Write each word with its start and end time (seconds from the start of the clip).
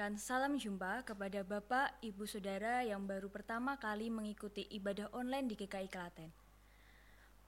Mengucapkan 0.00 0.16
salam 0.16 0.56
jumpa 0.56 1.04
kepada 1.04 1.44
Bapak, 1.44 2.00
Ibu, 2.00 2.24
Saudara 2.24 2.80
yang 2.80 3.04
baru 3.04 3.28
pertama 3.28 3.76
kali 3.76 4.08
mengikuti 4.08 4.64
ibadah 4.72 5.12
online 5.12 5.44
di 5.44 5.60
GKI 5.60 5.92
Klaten. 5.92 6.32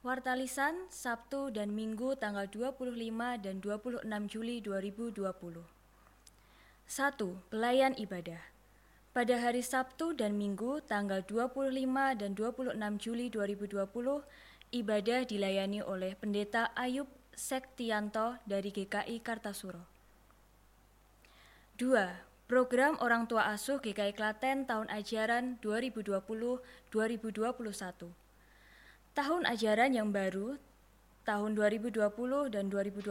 Warta 0.04 0.36
lisan 0.36 0.76
Sabtu 0.92 1.48
dan 1.48 1.72
Minggu 1.72 2.12
tanggal 2.12 2.44
25 2.52 2.92
dan 3.40 3.56
26 3.64 4.04
Juli 4.28 4.60
2020. 4.60 5.64
1. 5.64 7.48
Pelayan 7.48 7.96
ibadah. 7.96 8.44
Pada 9.16 9.34
hari 9.40 9.64
Sabtu 9.64 10.12
dan 10.12 10.36
Minggu 10.36 10.84
tanggal 10.84 11.24
25 11.24 11.72
dan 12.20 12.36
26 12.36 12.76
Juli 13.00 13.32
2020, 13.32 13.80
ibadah 14.76 15.24
dilayani 15.24 15.80
oleh 15.80 16.12
Pendeta 16.20 16.68
Ayub 16.76 17.08
Sektianto 17.32 18.36
dari 18.44 18.68
GKI 18.68 19.24
Kartasuro. 19.24 19.88
2. 21.80 22.31
Program 22.52 23.00
Orang 23.00 23.32
Tua 23.32 23.48
Asuh 23.48 23.80
GKI 23.80 24.12
Klaten 24.12 24.68
tahun 24.68 24.84
ajaran 24.92 25.56
2020-2021. 25.64 26.92
Tahun 29.16 29.42
ajaran 29.48 29.96
yang 29.96 30.12
baru 30.12 30.60
tahun 31.24 31.56
2020 31.56 31.96
dan 32.52 32.68
2021 32.68 33.08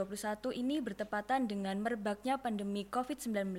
ini 0.54 0.78
bertepatan 0.78 1.50
dengan 1.50 1.82
merebaknya 1.82 2.38
pandemi 2.38 2.86
COVID-19 2.86 3.58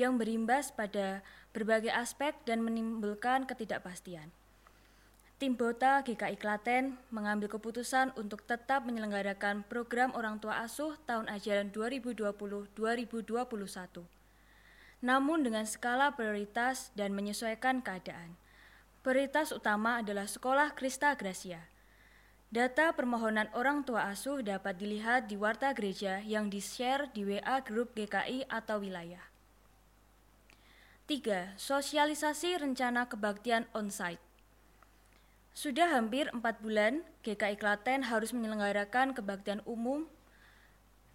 yang 0.00 0.16
berimbas 0.16 0.72
pada 0.72 1.20
berbagai 1.52 1.92
aspek 1.92 2.32
dan 2.48 2.64
menimbulkan 2.64 3.44
ketidakpastian. 3.44 4.32
Tim 5.36 5.52
Bota 5.52 6.00
GKI 6.00 6.40
Klaten 6.40 6.96
mengambil 7.12 7.52
keputusan 7.52 8.16
untuk 8.16 8.40
tetap 8.48 8.88
menyelenggarakan 8.88 9.68
program 9.68 10.16
Orang 10.16 10.40
Tua 10.40 10.64
Asuh 10.64 10.96
tahun 11.04 11.28
ajaran 11.28 11.68
2020-2021 11.76 14.23
namun 15.04 15.44
dengan 15.44 15.68
skala 15.68 16.16
prioritas 16.16 16.88
dan 16.96 17.12
menyesuaikan 17.12 17.84
keadaan. 17.84 18.40
Prioritas 19.04 19.52
utama 19.52 20.00
adalah 20.00 20.24
Sekolah 20.24 20.72
Krista 20.72 21.12
Gracia. 21.12 21.68
Data 22.48 22.88
permohonan 22.96 23.52
orang 23.52 23.84
tua 23.84 24.08
asuh 24.08 24.40
dapat 24.40 24.80
dilihat 24.80 25.28
di 25.28 25.36
warta 25.36 25.76
gereja 25.76 26.24
yang 26.24 26.48
di-share 26.48 27.12
di 27.12 27.20
WA 27.28 27.60
grup 27.60 27.92
GKI 27.92 28.48
atau 28.48 28.80
wilayah. 28.80 29.20
3. 31.04 31.60
Sosialisasi 31.60 32.64
rencana 32.64 33.04
kebaktian 33.04 33.68
on-site. 33.76 34.24
Sudah 35.52 35.92
hampir 35.92 36.32
4 36.32 36.40
bulan, 36.64 37.04
GKI 37.20 37.60
Klaten 37.60 38.08
harus 38.08 38.32
menyelenggarakan 38.32 39.12
kebaktian 39.12 39.60
umum 39.68 40.08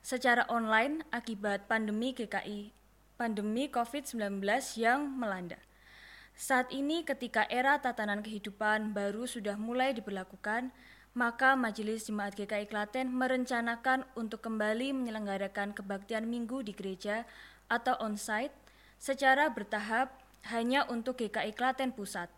secara 0.06 0.46
online 0.46 1.02
akibat 1.10 1.66
pandemi 1.66 2.14
GKI 2.14 2.79
pandemi 3.20 3.68
COVID-19 3.68 4.40
yang 4.80 5.04
melanda. 5.12 5.60
Saat 6.40 6.72
ini 6.72 7.04
ketika 7.04 7.44
era 7.52 7.76
tatanan 7.76 8.24
kehidupan 8.24 8.96
baru 8.96 9.28
sudah 9.28 9.60
mulai 9.60 9.92
diberlakukan, 9.92 10.72
maka 11.12 11.60
Majelis 11.60 12.08
Jemaat 12.08 12.40
GKI 12.40 12.72
Klaten 12.72 13.12
merencanakan 13.12 14.08
untuk 14.16 14.40
kembali 14.40 14.96
menyelenggarakan 14.96 15.76
kebaktian 15.76 16.32
minggu 16.32 16.64
di 16.64 16.72
gereja 16.72 17.28
atau 17.68 18.00
on-site 18.00 18.56
secara 18.96 19.52
bertahap 19.52 20.16
hanya 20.48 20.88
untuk 20.88 21.20
GKI 21.20 21.52
Klaten 21.60 21.92
Pusat. 21.92 22.32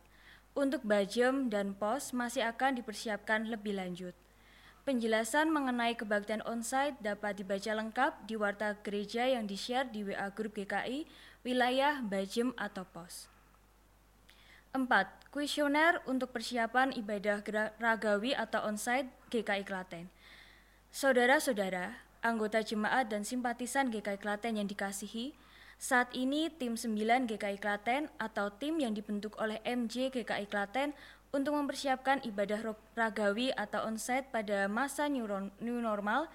Untuk 0.57 0.81
Bajem 0.81 1.53
dan 1.53 1.77
POS 1.77 2.11
masih 2.17 2.41
akan 2.49 2.81
dipersiapkan 2.81 3.45
lebih 3.53 3.77
lanjut. 3.77 4.17
Penjelasan 4.81 5.53
mengenai 5.53 5.93
kebaktian 5.93 6.41
onsite 6.41 6.97
dapat 7.05 7.37
dibaca 7.37 7.69
lengkap 7.69 8.25
di 8.25 8.33
warta 8.33 8.73
gereja 8.81 9.29
yang 9.29 9.45
di-share 9.45 9.85
di 9.85 10.01
WA 10.01 10.33
Grup 10.33 10.57
GKI, 10.57 11.05
wilayah, 11.45 12.01
Bajem, 12.01 12.49
atau 12.57 12.81
POS. 12.89 13.29
4. 14.73 14.89
Kuesioner 15.29 16.01
untuk 16.09 16.33
persiapan 16.33 16.97
ibadah 16.97 17.45
ragawi 17.77 18.33
atau 18.33 18.65
onsite 18.65 19.05
GKI 19.29 19.69
Klaten. 19.69 20.09
Saudara-saudara, 20.89 22.01
anggota 22.25 22.65
jemaat 22.65 23.05
dan 23.05 23.21
simpatisan 23.21 23.93
GKI 23.93 24.17
Klaten 24.17 24.57
yang 24.57 24.65
dikasihi, 24.65 25.37
saat 25.77 26.09
ini 26.17 26.49
tim 26.49 26.73
9 26.73 27.29
GKI 27.29 27.61
Klaten 27.61 28.09
atau 28.17 28.49
tim 28.49 28.81
yang 28.81 28.97
dibentuk 28.97 29.37
oleh 29.37 29.61
MJ 29.61 30.09
GKI 30.09 30.49
Klaten 30.49 30.97
untuk 31.31 31.55
mempersiapkan 31.55 32.23
ibadah 32.27 32.75
ragawi 32.95 33.55
atau 33.55 33.87
onsite 33.87 34.27
pada 34.31 34.67
masa 34.67 35.07
new 35.07 35.79
normal, 35.79 36.27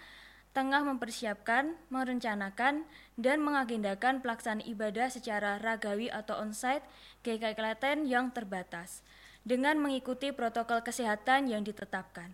tengah 0.56 0.80
mempersiapkan, 0.88 1.76
merencanakan, 1.92 2.88
dan 3.20 3.38
mengagendakan 3.44 4.24
pelaksanaan 4.24 4.64
ibadah 4.64 5.12
secara 5.12 5.60
ragawi 5.60 6.08
atau 6.08 6.40
onsite 6.40 6.80
GKI 7.28 7.52
Klaten 7.52 8.08
yang 8.08 8.32
terbatas, 8.32 9.04
dengan 9.44 9.76
mengikuti 9.76 10.32
protokol 10.32 10.80
kesehatan 10.80 11.52
yang 11.52 11.60
ditetapkan. 11.60 12.32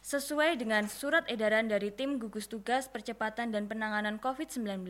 Sesuai 0.00 0.56
dengan 0.56 0.88
surat 0.88 1.28
edaran 1.28 1.68
dari 1.68 1.92
Tim 1.92 2.16
Gugus 2.16 2.48
Tugas 2.48 2.88
Percepatan 2.88 3.52
dan 3.52 3.68
Penanganan 3.68 4.16
COVID-19 4.16 4.88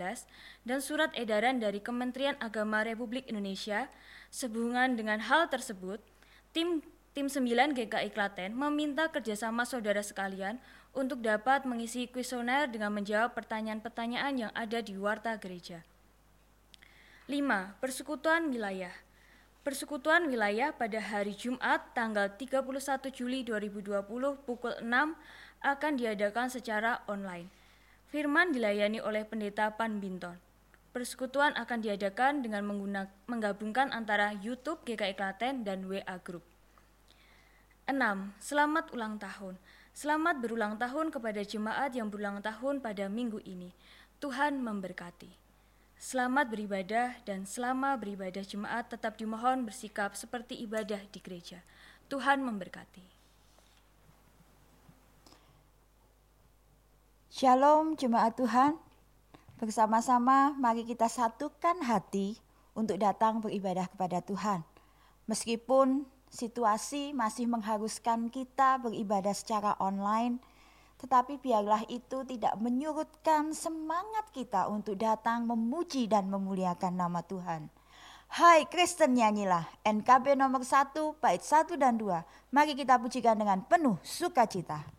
dan 0.63 0.79
surat 0.79 1.11
edaran 1.19 1.59
dari 1.59 1.83
Kementerian 1.83 2.39
Agama 2.39 2.87
Republik 2.87 3.27
Indonesia, 3.27 3.91
sehubungan 4.31 4.95
dengan 4.95 5.19
hal 5.19 5.51
tersebut, 5.51 5.99
tim 6.55 6.85
Tim 7.19 7.27
9 7.27 7.75
GKI 7.75 8.15
Klaten 8.15 8.55
meminta 8.55 9.11
kerjasama 9.11 9.67
saudara 9.67 10.07
sekalian 10.07 10.55
untuk 10.95 11.19
dapat 11.19 11.67
mengisi 11.67 12.07
kuesioner 12.07 12.71
dengan 12.71 12.95
menjawab 12.95 13.35
pertanyaan-pertanyaan 13.35 14.47
yang 14.47 14.53
ada 14.55 14.79
di 14.79 14.95
warta 14.95 15.35
gereja. 15.35 15.83
5. 17.27 17.83
Persekutuan 17.83 18.55
Wilayah 18.55 18.95
Persekutuan 19.67 20.31
wilayah 20.31 20.71
pada 20.71 21.03
hari 21.03 21.35
Jumat 21.35 21.91
tanggal 21.91 22.31
31 22.39 23.11
Juli 23.11 23.43
2020 23.43 23.99
pukul 24.47 24.79
6 24.79 24.87
akan 25.59 25.93
diadakan 25.99 26.47
secara 26.55 27.03
online. 27.11 27.51
Firman 28.15 28.55
dilayani 28.55 29.03
oleh 29.03 29.27
Pendeta 29.27 29.75
Pan 29.75 29.99
Binton. 29.99 30.39
Persekutuan 30.95 31.59
akan 31.59 31.83
diadakan 31.83 32.47
dengan 32.47 32.63
menggabungkan 33.27 33.91
antara 33.91 34.39
YouTube 34.39 34.87
GKI 34.87 35.19
Klaten 35.19 35.67
dan 35.67 35.83
WA 35.83 36.15
Group. 36.23 36.47
6. 37.89 38.37
Selamat 38.37 38.93
ulang 38.93 39.17
tahun. 39.17 39.57
Selamat 39.97 40.45
berulang 40.45 40.77
tahun 40.77 41.09
kepada 41.09 41.41
jemaat 41.41 41.97
yang 41.97 42.13
berulang 42.13 42.45
tahun 42.45 42.85
pada 42.85 43.09
minggu 43.09 43.41
ini. 43.49 43.73
Tuhan 44.21 44.61
memberkati. 44.61 45.33
Selamat 45.97 46.53
beribadah 46.53 47.17
dan 47.25 47.49
selama 47.49 47.97
beribadah 47.97 48.45
jemaat 48.45 48.93
tetap 48.93 49.17
dimohon 49.17 49.65
bersikap 49.65 50.13
seperti 50.13 50.61
ibadah 50.69 51.01
di 51.09 51.17
gereja. 51.25 51.65
Tuhan 52.13 52.45
memberkati. 52.45 53.01
Shalom 57.33 57.97
jemaat 57.97 58.37
Tuhan. 58.37 58.77
Bersama-sama 59.57 60.53
mari 60.61 60.85
kita 60.85 61.09
satukan 61.09 61.81
hati 61.89 62.37
untuk 62.77 63.01
datang 63.01 63.41
beribadah 63.41 63.89
kepada 63.89 64.21
Tuhan. 64.21 64.61
Meskipun 65.25 66.18
situasi 66.29 67.17
masih 67.17 67.49
mengharuskan 67.49 68.29
kita 68.29 68.81
beribadah 68.81 69.33
secara 69.33 69.77
online, 69.81 70.41
tetapi 70.99 71.39
biarlah 71.39 71.87
itu 71.87 72.27
tidak 72.27 72.59
menyurutkan 72.59 73.55
semangat 73.55 74.29
kita 74.35 74.67
untuk 74.67 74.99
datang 74.99 75.47
memuji 75.47 76.11
dan 76.11 76.27
memuliakan 76.27 76.99
nama 76.99 77.23
Tuhan. 77.23 77.71
Hai 78.29 78.69
Kristen 78.69 79.17
nyanyilah 79.17 79.65
NKB 79.89 80.37
nomor 80.37 80.61
1 80.61 80.93
bait 81.17 81.41
1 81.41 81.81
dan 81.81 81.97
2. 81.97 82.53
Mari 82.53 82.77
kita 82.77 83.01
pujikan 83.01 83.41
dengan 83.41 83.65
penuh 83.65 83.97
sukacita. 84.05 84.98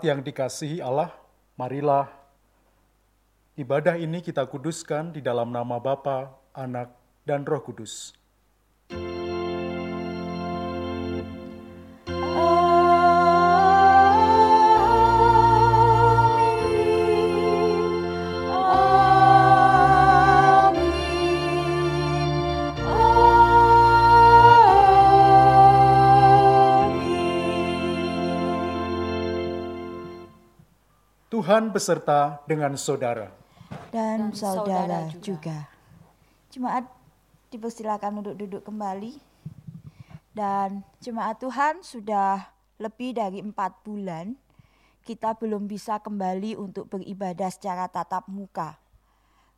Jemaat 0.00 0.16
yang 0.16 0.24
dikasihi 0.24 0.80
Allah, 0.80 1.12
marilah 1.60 2.08
ibadah 3.52 4.00
ini 4.00 4.24
kita 4.24 4.48
kuduskan 4.48 5.12
di 5.12 5.20
dalam 5.20 5.52
nama 5.52 5.76
Bapa, 5.76 6.40
Anak, 6.56 6.88
dan 7.28 7.44
Roh 7.44 7.60
Kudus. 7.60 8.16
Tuhan 31.50 31.74
beserta 31.74 32.38
dengan 32.46 32.78
saudara. 32.78 33.26
dan, 33.90 34.30
Dan 34.30 34.38
saudara, 34.38 35.10
saudara 35.10 35.18
juga. 35.18 35.66
Jemaat 36.54 36.86
dipersilakan 37.50 38.22
untuk 38.22 38.38
duduk 38.38 38.62
kembali. 38.62 39.18
Dan 40.30 40.86
jemaat 41.02 41.42
Tuhan 41.42 41.82
sudah 41.82 42.54
lebih 42.78 43.18
dari 43.18 43.42
empat 43.42 43.82
bulan 43.82 44.38
kita 45.02 45.34
belum 45.42 45.66
bisa 45.66 45.98
kembali 45.98 46.54
untuk 46.54 46.86
beribadah 46.86 47.50
secara 47.50 47.90
tatap 47.90 48.30
muka. 48.30 48.78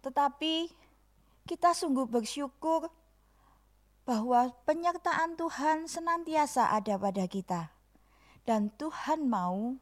Tetapi 0.00 0.72
kita 1.44 1.76
sungguh 1.76 2.08
bersyukur 2.08 2.88
bahwa 4.08 4.48
penyertaan 4.64 5.36
Tuhan 5.36 5.92
senantiasa 5.92 6.72
ada 6.72 6.96
pada 6.96 7.28
kita. 7.28 7.68
Dan 8.48 8.72
Tuhan 8.80 9.28
mau 9.28 9.76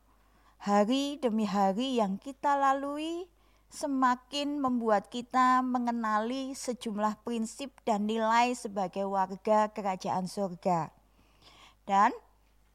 hari 0.60 1.16
demi 1.16 1.48
hari 1.48 1.96
yang 1.96 2.20
kita 2.20 2.52
lalui 2.52 3.24
semakin 3.72 4.60
membuat 4.60 5.08
kita 5.08 5.64
mengenali 5.64 6.52
sejumlah 6.52 7.24
prinsip 7.24 7.72
dan 7.88 8.04
nilai 8.04 8.52
sebagai 8.52 9.08
warga 9.08 9.72
kerajaan 9.72 10.28
surga. 10.28 10.92
Dan 11.88 12.12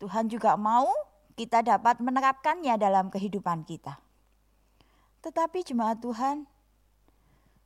Tuhan 0.01 0.33
juga 0.33 0.57
mau 0.57 0.89
kita 1.37 1.61
dapat 1.61 2.01
menerapkannya 2.01 2.73
dalam 2.79 3.13
kehidupan 3.13 3.67
kita. 3.69 4.01
Tetapi 5.21 5.61
jemaat 5.61 6.01
Tuhan, 6.01 6.49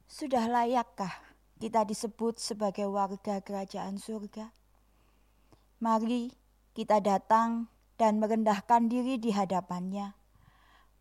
sudah 0.10 0.52
layakkah 0.52 1.16
kita 1.64 1.88
disebut 1.88 2.42
sebagai 2.42 2.92
warga 2.92 3.40
kerajaan 3.40 4.02
surga? 4.02 4.52
Mari 5.80 6.34
kita 6.76 7.00
datang 7.00 7.72
dan 8.00 8.24
merendahkan 8.24 8.88
diri 8.88 9.20
di 9.20 9.36
hadapannya, 9.36 10.16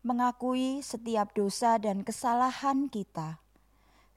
mengakui 0.03 0.83
setiap 0.83 1.31
dosa 1.31 1.79
dan 1.79 2.03
kesalahan 2.03 2.91
kita, 2.91 3.39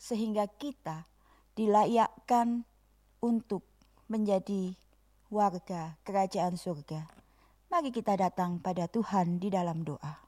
sehingga 0.02 0.50
kita 0.50 1.06
dilayakkan 1.54 2.66
untuk 3.22 3.62
menjadi 4.10 4.74
warga 5.30 5.94
kerajaan 6.02 6.58
surga. 6.58 7.06
Mari 7.70 7.94
kita 7.94 8.18
datang 8.18 8.58
pada 8.58 8.90
Tuhan 8.90 9.38
di 9.38 9.48
dalam 9.48 9.86
doa. 9.86 10.18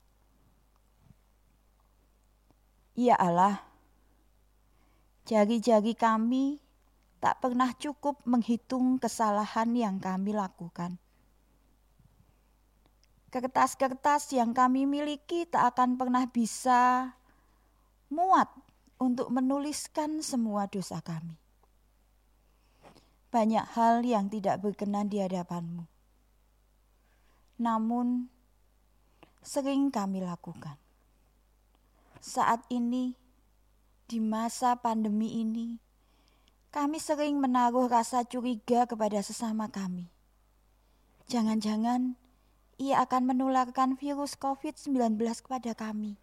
Ya 2.95 3.19
Allah, 3.19 3.59
jari-jari 5.27 5.99
kami 5.99 6.63
tak 7.19 7.43
pernah 7.43 7.75
cukup 7.75 8.23
menghitung 8.23 9.03
kesalahan 9.03 9.75
yang 9.75 9.99
kami 9.99 10.31
lakukan 10.31 11.03
kertas-kertas 13.35 14.31
yang 14.31 14.55
kami 14.55 14.87
miliki 14.87 15.43
tak 15.43 15.75
akan 15.75 15.99
pernah 15.99 16.23
bisa 16.31 17.11
muat 18.07 18.47
untuk 19.03 19.27
menuliskan 19.35 20.23
semua 20.23 20.71
dosa 20.71 21.03
kami. 21.03 21.35
Banyak 23.35 23.75
hal 23.75 24.07
yang 24.07 24.31
tidak 24.31 24.63
berkenan 24.63 25.11
di 25.11 25.19
hadapanmu. 25.19 25.83
Namun, 27.59 28.31
sering 29.43 29.91
kami 29.91 30.23
lakukan. 30.23 30.79
Saat 32.23 32.63
ini, 32.71 33.19
di 34.07 34.23
masa 34.23 34.79
pandemi 34.79 35.43
ini, 35.43 35.83
kami 36.71 37.03
sering 37.03 37.43
menaruh 37.43 37.91
rasa 37.91 38.23
curiga 38.23 38.87
kepada 38.87 39.19
sesama 39.27 39.67
kami. 39.67 40.07
Jangan-jangan 41.27 42.15
ia 42.79 43.03
akan 43.03 43.35
menularkan 43.35 43.95
virus 43.95 44.35
COVID-19 44.39 45.19
kepada 45.19 45.73
kami. 45.75 46.19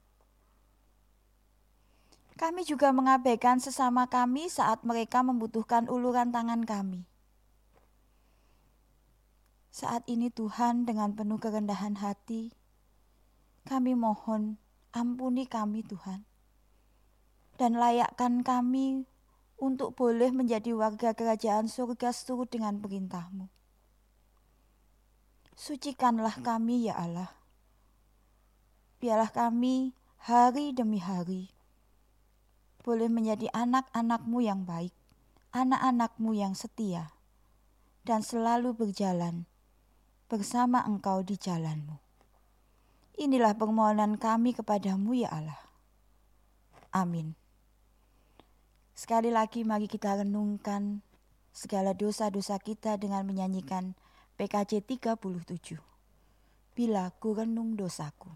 Kami 2.42 2.66
juga 2.66 2.90
mengabaikan 2.90 3.62
sesama 3.62 4.10
kami 4.10 4.50
saat 4.50 4.82
mereka 4.82 5.22
membutuhkan 5.22 5.86
uluran 5.86 6.34
tangan 6.34 6.66
kami. 6.66 7.06
Saat 9.72 10.04
ini 10.10 10.34
Tuhan 10.34 10.84
dengan 10.84 11.14
penuh 11.14 11.38
kerendahan 11.38 12.02
hati, 12.02 12.52
kami 13.64 13.94
mohon 13.94 14.58
ampuni 14.92 15.46
kami 15.46 15.86
Tuhan. 15.86 16.26
Dan 17.56 17.78
layakkan 17.78 18.42
kami 18.42 19.06
untuk 19.62 19.94
boleh 19.94 20.34
menjadi 20.34 20.74
warga 20.74 21.14
kerajaan 21.14 21.70
surga 21.70 22.10
seturut 22.10 22.50
dengan 22.50 22.82
perintahmu. 22.82 23.61
Sucikanlah 25.62 26.42
kami 26.42 26.90
ya 26.90 26.98
Allah. 26.98 27.30
Biarlah 28.98 29.30
kami 29.30 29.94
hari 30.26 30.74
demi 30.74 30.98
hari 30.98 31.54
boleh 32.82 33.06
menjadi 33.06 33.46
anak-anakmu 33.54 34.42
yang 34.42 34.66
baik, 34.66 34.90
anak-anakmu 35.54 36.34
yang 36.34 36.58
setia, 36.58 37.14
dan 38.02 38.26
selalu 38.26 38.74
berjalan 38.74 39.46
bersama 40.34 40.82
engkau 40.82 41.22
di 41.22 41.38
jalanmu. 41.38 42.02
Inilah 43.22 43.54
permohonan 43.54 44.18
kami 44.18 44.58
kepadamu 44.58 45.14
ya 45.14 45.30
Allah. 45.30 45.62
Amin. 46.90 47.38
Sekali 48.98 49.30
lagi 49.30 49.62
mari 49.62 49.86
kita 49.86 50.26
renungkan 50.26 51.06
segala 51.54 51.94
dosa-dosa 51.94 52.58
kita 52.58 52.98
dengan 52.98 53.30
menyanyikan 53.30 53.94
PKJ 54.42 54.82
37. 54.90 55.78
Bila 56.74 57.14
ku 57.22 57.38
renung 57.38 57.78
dosaku. 57.78 58.34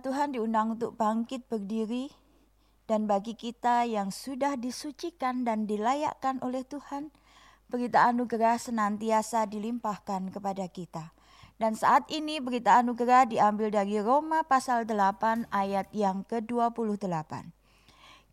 Tuhan 0.00 0.36
diundang 0.36 0.76
untuk 0.80 0.96
bangkit 0.96 1.48
berdiri 1.48 2.12
dan 2.86 3.10
bagi 3.10 3.34
kita 3.34 3.82
yang 3.82 4.14
sudah 4.14 4.54
disucikan 4.54 5.42
dan 5.42 5.66
dilayakkan 5.66 6.38
oleh 6.38 6.62
Tuhan, 6.62 7.10
berita 7.66 8.06
anugerah 8.06 8.62
senantiasa 8.62 9.50
dilimpahkan 9.50 10.30
kepada 10.30 10.70
kita. 10.70 11.10
Dan 11.58 11.74
saat 11.74 12.06
ini 12.12 12.38
berita 12.38 12.78
anugerah 12.78 13.26
diambil 13.26 13.74
dari 13.74 13.98
Roma 13.98 14.46
pasal 14.46 14.86
8 14.86 15.50
ayat 15.50 15.90
yang 15.90 16.22
ke-28. 16.28 17.50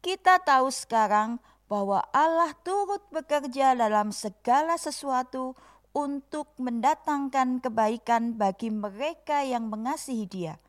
Kita 0.03 0.43
tahu 0.43 0.67
sekarang 0.69 1.41
bahwa 1.71 2.03
Allah 2.13 2.51
turut 2.61 3.01
bekerja 3.09 3.73
dalam 3.73 4.13
segala 4.13 4.75
sesuatu 4.77 5.55
untuk 5.95 6.51
mendatangkan 6.61 7.63
kebaikan 7.63 8.37
bagi 8.37 8.69
mereka 8.69 9.41
yang 9.41 9.71
mengasihi 9.71 10.27
Dia, 10.27 10.59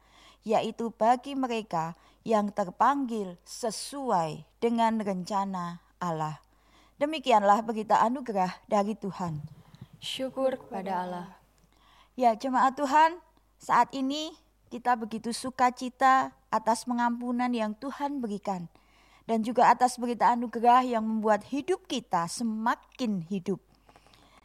yaitu 0.45 0.93
bagi 0.93 1.33
mereka 1.33 1.97
yang 2.23 2.53
terpanggil 2.53 3.37
sesuai 3.45 4.45
dengan 4.61 5.01
rencana 5.01 5.81
Allah. 6.01 6.41
Demikianlah 7.01 7.65
berita 7.65 8.01
anugerah 8.05 8.55
dari 8.69 8.95
Tuhan. 8.95 9.43
Syukur 9.99 10.61
kepada 10.61 11.05
Allah. 11.05 11.29
Ya, 12.15 12.37
jemaat 12.39 12.79
Tuhan, 12.79 13.19
saat 13.59 13.91
ini 13.91 14.31
kita 14.71 14.95
begitu 14.95 15.35
sukacita 15.35 16.31
atas 16.53 16.87
pengampunan 16.87 17.51
yang 17.51 17.75
Tuhan 17.75 18.23
berikan 18.23 18.71
dan 19.25 19.41
juga 19.43 19.73
atas 19.73 19.97
berita 19.97 20.31
anugerah 20.31 20.85
yang 20.85 21.03
membuat 21.03 21.49
hidup 21.49 21.89
kita 21.89 22.29
semakin 22.29 23.25
hidup. 23.27 23.59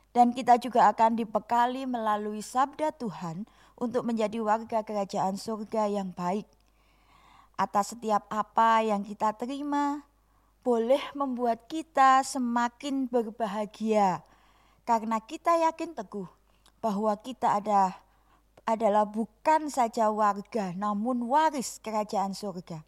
Dan 0.10 0.34
kita 0.34 0.58
juga 0.58 0.90
akan 0.90 1.22
dibekali 1.22 1.86
melalui 1.86 2.42
sabda 2.42 2.90
Tuhan 2.98 3.46
untuk 3.80 4.06
menjadi 4.06 4.44
warga 4.44 4.84
kerajaan 4.84 5.40
surga 5.40 5.88
yang 5.88 6.12
baik. 6.12 6.46
Atas 7.60 7.96
setiap 7.96 8.28
apa 8.32 8.84
yang 8.84 9.04
kita 9.04 9.36
terima, 9.36 10.04
boleh 10.64 11.02
membuat 11.16 11.66
kita 11.72 12.24
semakin 12.24 13.08
berbahagia 13.08 14.24
karena 14.84 15.20
kita 15.24 15.56
yakin 15.68 15.96
teguh 15.96 16.28
bahwa 16.84 17.16
kita 17.20 17.60
ada 17.60 17.96
adalah 18.68 19.08
bukan 19.08 19.72
saja 19.72 20.12
warga 20.14 20.76
namun 20.76 21.26
waris 21.26 21.82
kerajaan 21.82 22.36
surga. 22.36 22.84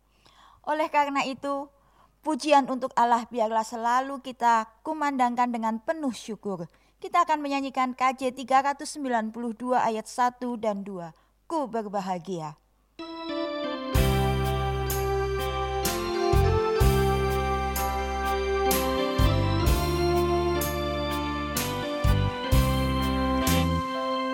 Oleh 0.62 0.88
karena 0.94 1.26
itu, 1.26 1.66
pujian 2.22 2.70
untuk 2.70 2.94
Allah 2.94 3.26
biarlah 3.26 3.66
selalu 3.66 4.22
kita 4.22 4.70
kumandangkan 4.86 5.50
dengan 5.50 5.82
penuh 5.82 6.14
syukur 6.14 6.70
kita 7.02 7.26
akan 7.26 7.42
menyanyikan 7.42 7.98
KJ 7.98 8.38
392 8.38 9.34
ayat 9.74 10.06
1 10.06 10.38
dan 10.62 10.86
2. 10.86 11.10
Ku 11.50 11.66
berbahagia. 11.66 12.62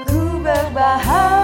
Ku 0.04 0.22
berbahagia 0.44 1.37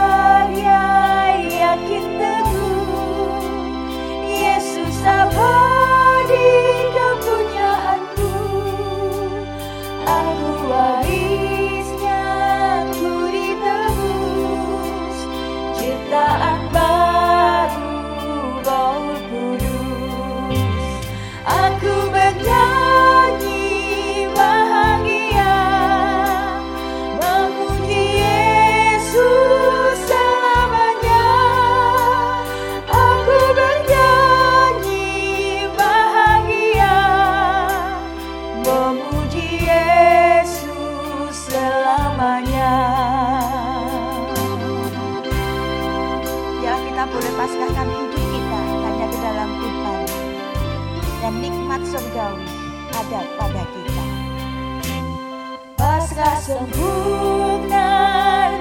sempurna 56.43 57.87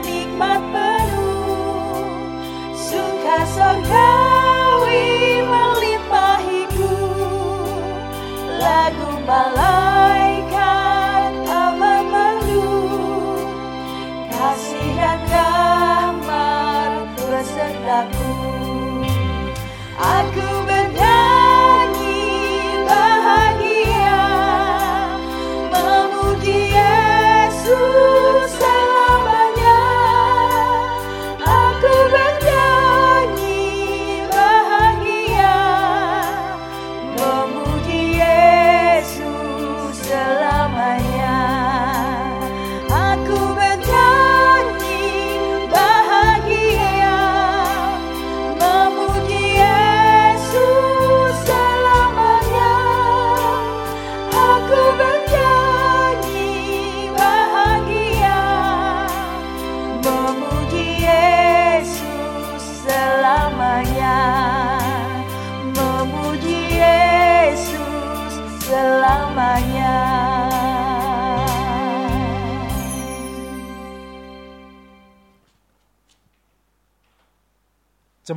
nikmat 0.07 0.63
penuh. 0.71 2.15
Suka 2.79 3.39
surgawi 3.51 5.43
melimpahiku. 5.43 6.95
Lagu 8.63 9.11
malaikat 9.27 9.82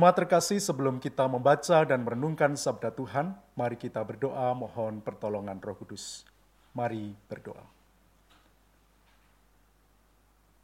Jemaat 0.06 0.22
terkasih, 0.22 0.62
sebelum 0.62 1.02
kita 1.02 1.26
membaca 1.26 1.82
dan 1.82 2.06
merenungkan 2.06 2.54
sabda 2.54 2.94
Tuhan, 2.94 3.34
mari 3.58 3.74
kita 3.74 3.98
berdoa 4.06 4.54
mohon 4.54 5.02
pertolongan 5.02 5.58
Roh 5.58 5.74
Kudus. 5.74 6.22
Mari 6.78 7.10
berdoa. 7.26 7.66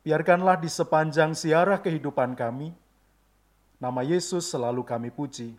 Biarkanlah 0.07 0.63
di 0.63 0.71
sepanjang 0.71 1.35
siarah 1.35 1.83
kehidupan 1.83 2.39
kami, 2.39 2.71
nama 3.83 4.07
Yesus 4.07 4.47
selalu 4.47 4.87
kami 4.87 5.11
puji, 5.11 5.59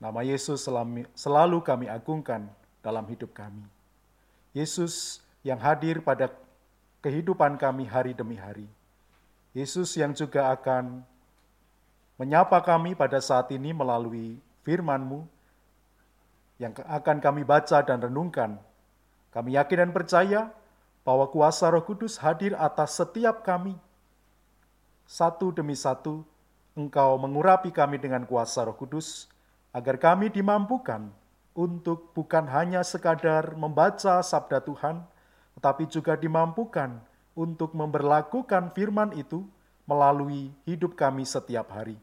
nama 0.00 0.24
Yesus 0.24 0.64
selalu 1.12 1.60
kami 1.60 1.92
agungkan 1.92 2.48
dalam 2.80 3.04
hidup 3.04 3.36
kami. 3.36 3.68
Yesus 4.56 5.20
yang 5.44 5.60
hadir 5.60 6.00
pada 6.00 6.32
kehidupan 7.04 7.60
kami 7.60 7.84
hari 7.84 8.16
demi 8.16 8.40
hari. 8.40 8.64
Yesus 9.52 9.92
yang 9.92 10.16
juga 10.16 10.48
akan 10.56 11.04
menyapa 12.14 12.62
kami 12.62 12.94
pada 12.94 13.18
saat 13.18 13.50
ini 13.50 13.74
melalui 13.74 14.38
firman-Mu 14.62 15.26
yang 16.62 16.70
akan 16.86 17.18
kami 17.18 17.42
baca 17.42 17.82
dan 17.82 17.98
renungkan. 17.98 18.58
Kami 19.34 19.58
yakin 19.58 19.88
dan 19.88 19.90
percaya 19.90 20.40
bahwa 21.02 21.26
kuasa 21.28 21.66
Roh 21.68 21.82
Kudus 21.82 22.22
hadir 22.22 22.54
atas 22.54 22.96
setiap 22.96 23.42
kami. 23.42 23.74
Satu 25.04 25.50
demi 25.50 25.74
satu, 25.74 26.24
Engkau 26.74 27.18
mengurapi 27.20 27.74
kami 27.74 28.00
dengan 28.00 28.24
kuasa 28.24 28.64
Roh 28.64 28.78
Kudus, 28.78 29.26
agar 29.74 29.98
kami 29.98 30.30
dimampukan 30.30 31.10
untuk 31.54 32.14
bukan 32.14 32.46
hanya 32.50 32.82
sekadar 32.82 33.54
membaca 33.54 34.22
sabda 34.22 34.62
Tuhan, 34.62 35.02
tetapi 35.58 35.86
juga 35.90 36.18
dimampukan 36.18 36.98
untuk 37.34 37.74
memberlakukan 37.74 38.70
firman 38.74 39.14
itu 39.18 39.46
melalui 39.84 40.52
hidup 40.64 40.96
kami 40.96 41.24
setiap 41.28 41.72
hari. 41.72 41.96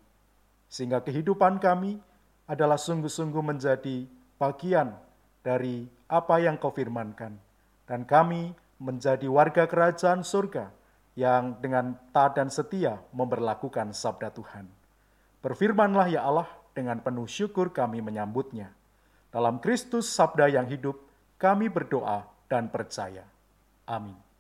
sehingga 0.72 1.04
kehidupan 1.04 1.60
kami 1.60 2.00
adalah 2.48 2.80
sungguh-sungguh 2.80 3.44
menjadi 3.44 4.08
bagian 4.40 4.96
dari 5.44 5.84
apa 6.08 6.40
yang 6.40 6.56
kau 6.56 6.72
firmankan. 6.72 7.36
Dan 7.84 8.08
kami 8.08 8.56
menjadi 8.80 9.28
warga 9.28 9.68
kerajaan 9.68 10.24
surga 10.24 10.72
yang 11.20 11.60
dengan 11.60 12.00
taat 12.16 12.40
dan 12.40 12.48
setia 12.48 13.04
memperlakukan 13.12 13.92
sabda 13.92 14.32
Tuhan. 14.32 14.64
Berfirmanlah 15.44 16.08
ya 16.08 16.24
Allah, 16.24 16.48
dengan 16.72 17.04
penuh 17.04 17.28
syukur 17.28 17.76
kami 17.76 18.00
menyambutnya. 18.00 18.72
Dalam 19.28 19.60
Kristus 19.60 20.08
sabda 20.08 20.48
yang 20.48 20.72
hidup, 20.72 21.04
kami 21.36 21.68
berdoa 21.68 22.24
dan 22.48 22.72
percaya. 22.72 23.28
Amin. 23.84 24.31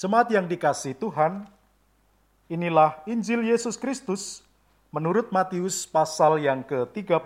Jemaat 0.00 0.32
yang 0.32 0.48
dikasih 0.48 0.96
Tuhan, 0.96 1.44
inilah 2.48 3.04
Injil 3.04 3.44
Yesus 3.44 3.76
Kristus 3.76 4.40
menurut 4.88 5.28
Matius 5.28 5.84
pasal 5.84 6.40
yang 6.40 6.64
ke-13 6.64 7.20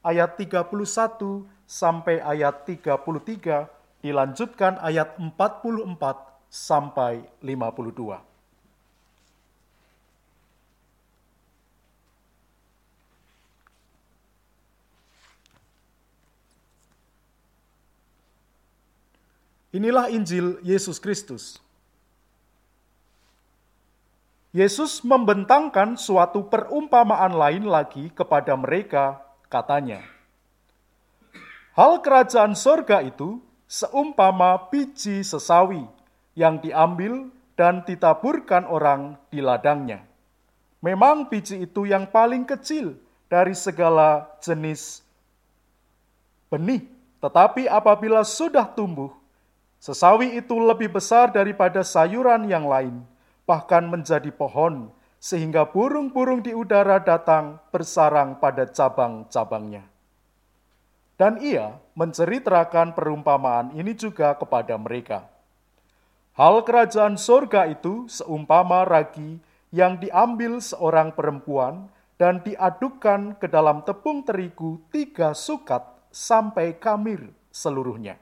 ayat 0.00 0.40
31 0.40 0.72
sampai 1.68 2.16
ayat 2.24 2.64
33 2.64 3.68
dilanjutkan 4.00 4.80
ayat 4.80 5.20
44 5.20 5.84
sampai 6.48 7.28
52. 7.44 8.24
Inilah 19.76 20.08
Injil 20.08 20.56
Yesus 20.64 20.96
Kristus. 20.96 21.60
Yesus 24.52 25.00
membentangkan 25.00 25.96
suatu 25.96 26.44
perumpamaan 26.44 27.32
lain 27.32 27.64
lagi 27.64 28.12
kepada 28.12 28.52
mereka, 28.52 29.16
katanya, 29.48 30.04
Hal 31.72 32.04
kerajaan 32.04 32.52
sorga 32.52 33.00
itu 33.00 33.40
seumpama 33.64 34.68
biji 34.68 35.24
sesawi 35.24 35.88
yang 36.36 36.60
diambil 36.60 37.32
dan 37.56 37.80
ditaburkan 37.80 38.68
orang 38.68 39.16
di 39.32 39.40
ladangnya. 39.40 40.04
Memang 40.84 41.32
biji 41.32 41.64
itu 41.64 41.88
yang 41.88 42.04
paling 42.04 42.44
kecil 42.44 43.00
dari 43.32 43.56
segala 43.56 44.28
jenis 44.44 45.00
benih, 46.52 46.84
tetapi 47.24 47.72
apabila 47.72 48.20
sudah 48.20 48.68
tumbuh, 48.68 49.16
sesawi 49.80 50.36
itu 50.36 50.60
lebih 50.60 50.92
besar 50.92 51.32
daripada 51.32 51.80
sayuran 51.80 52.44
yang 52.44 52.68
lain 52.68 53.00
bahkan 53.44 53.88
menjadi 53.90 54.30
pohon, 54.30 54.90
sehingga 55.22 55.70
burung-burung 55.70 56.42
di 56.42 56.50
udara 56.50 56.98
datang 56.98 57.62
bersarang 57.70 58.42
pada 58.42 58.66
cabang-cabangnya. 58.66 59.86
Dan 61.14 61.38
ia 61.38 61.78
menceritakan 61.94 62.98
perumpamaan 62.98 63.70
ini 63.78 63.94
juga 63.94 64.34
kepada 64.34 64.74
mereka. 64.74 65.30
Hal 66.34 66.64
kerajaan 66.64 67.20
sorga 67.20 67.68
itu 67.68 68.08
seumpama 68.08 68.82
ragi 68.82 69.38
yang 69.70 70.00
diambil 70.00 70.58
seorang 70.58 71.12
perempuan 71.12 71.86
dan 72.16 72.40
diadukkan 72.40 73.36
ke 73.36 73.46
dalam 73.50 73.84
tepung 73.84 74.24
terigu 74.24 74.80
tiga 74.94 75.36
sukat 75.36 75.84
sampai 76.10 76.76
kamir 76.78 77.34
seluruhnya. 77.52 78.16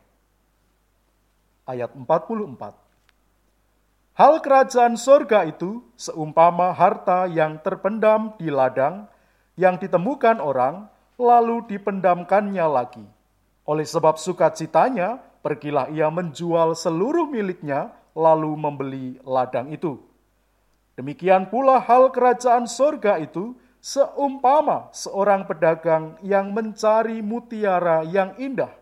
Ayat 1.68 1.94
44 1.94 2.79
Hal 4.20 4.44
kerajaan 4.44 5.00
sorga 5.00 5.48
itu 5.48 5.80
seumpama 5.96 6.76
harta 6.76 7.24
yang 7.24 7.56
terpendam 7.56 8.36
di 8.36 8.52
ladang, 8.52 9.08
yang 9.56 9.80
ditemukan 9.80 10.44
orang, 10.44 10.92
lalu 11.16 11.64
dipendamkannya 11.64 12.66
lagi. 12.68 13.00
Oleh 13.64 13.88
sebab 13.88 14.20
sukacitanya, 14.20 15.24
pergilah 15.40 15.88
ia 15.88 16.12
menjual 16.12 16.76
seluruh 16.76 17.32
miliknya, 17.32 17.96
lalu 18.12 18.52
membeli 18.60 19.16
ladang 19.24 19.72
itu. 19.72 19.96
Demikian 21.00 21.48
pula 21.48 21.80
hal 21.80 22.12
kerajaan 22.12 22.68
sorga 22.68 23.16
itu, 23.16 23.56
seumpama 23.80 24.92
seorang 24.92 25.48
pedagang 25.48 26.20
yang 26.20 26.52
mencari 26.52 27.24
mutiara 27.24 28.04
yang 28.04 28.36
indah. 28.36 28.76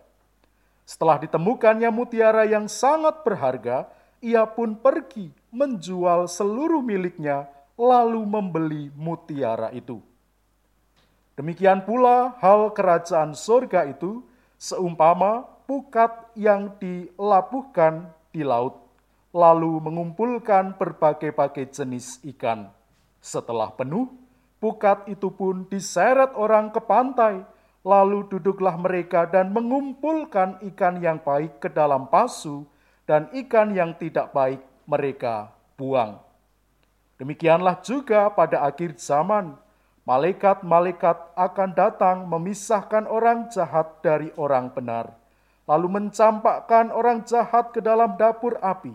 Setelah 0.82 1.22
ditemukannya 1.22 1.94
mutiara 1.94 2.42
yang 2.42 2.66
sangat 2.66 3.22
berharga, 3.22 3.86
ia 4.20 4.44
pun 4.46 4.78
pergi 4.78 5.30
menjual 5.54 6.28
seluruh 6.28 6.84
miliknya, 6.84 7.48
lalu 7.78 8.22
membeli 8.26 8.90
mutiara 8.98 9.70
itu. 9.70 10.02
Demikian 11.38 11.86
pula 11.86 12.34
hal 12.42 12.74
kerajaan 12.74 13.32
sorga 13.38 13.86
itu, 13.86 14.26
seumpama 14.58 15.46
pukat 15.70 16.10
yang 16.34 16.74
dilabuhkan 16.82 18.10
di 18.34 18.42
laut, 18.42 18.74
lalu 19.30 19.78
mengumpulkan 19.78 20.74
berbagai-bagai 20.74 21.70
jenis 21.70 22.18
ikan. 22.34 22.74
Setelah 23.22 23.70
penuh, 23.70 24.10
pukat 24.58 25.06
itu 25.06 25.30
pun 25.30 25.62
diseret 25.70 26.34
orang 26.34 26.74
ke 26.74 26.82
pantai, 26.82 27.46
lalu 27.86 28.26
duduklah 28.26 28.74
mereka 28.74 29.30
dan 29.30 29.54
mengumpulkan 29.54 30.58
ikan 30.74 30.98
yang 30.98 31.22
baik 31.22 31.62
ke 31.62 31.70
dalam 31.70 32.10
pasu, 32.10 32.66
dan 33.08 33.32
ikan 33.32 33.72
yang 33.72 33.96
tidak 33.96 34.36
baik 34.36 34.60
mereka 34.84 35.48
buang. 35.80 36.20
Demikianlah 37.16 37.80
juga 37.80 38.28
pada 38.28 38.68
akhir 38.68 39.00
zaman, 39.00 39.56
malaikat-malaikat 40.04 41.32
akan 41.32 41.70
datang 41.72 42.28
memisahkan 42.28 43.08
orang 43.08 43.48
jahat 43.48 44.04
dari 44.04 44.28
orang 44.36 44.68
benar, 44.68 45.16
lalu 45.64 45.88
mencampakkan 45.88 46.92
orang 46.92 47.24
jahat 47.24 47.72
ke 47.72 47.80
dalam 47.80 48.14
dapur 48.20 48.60
api. 48.60 48.92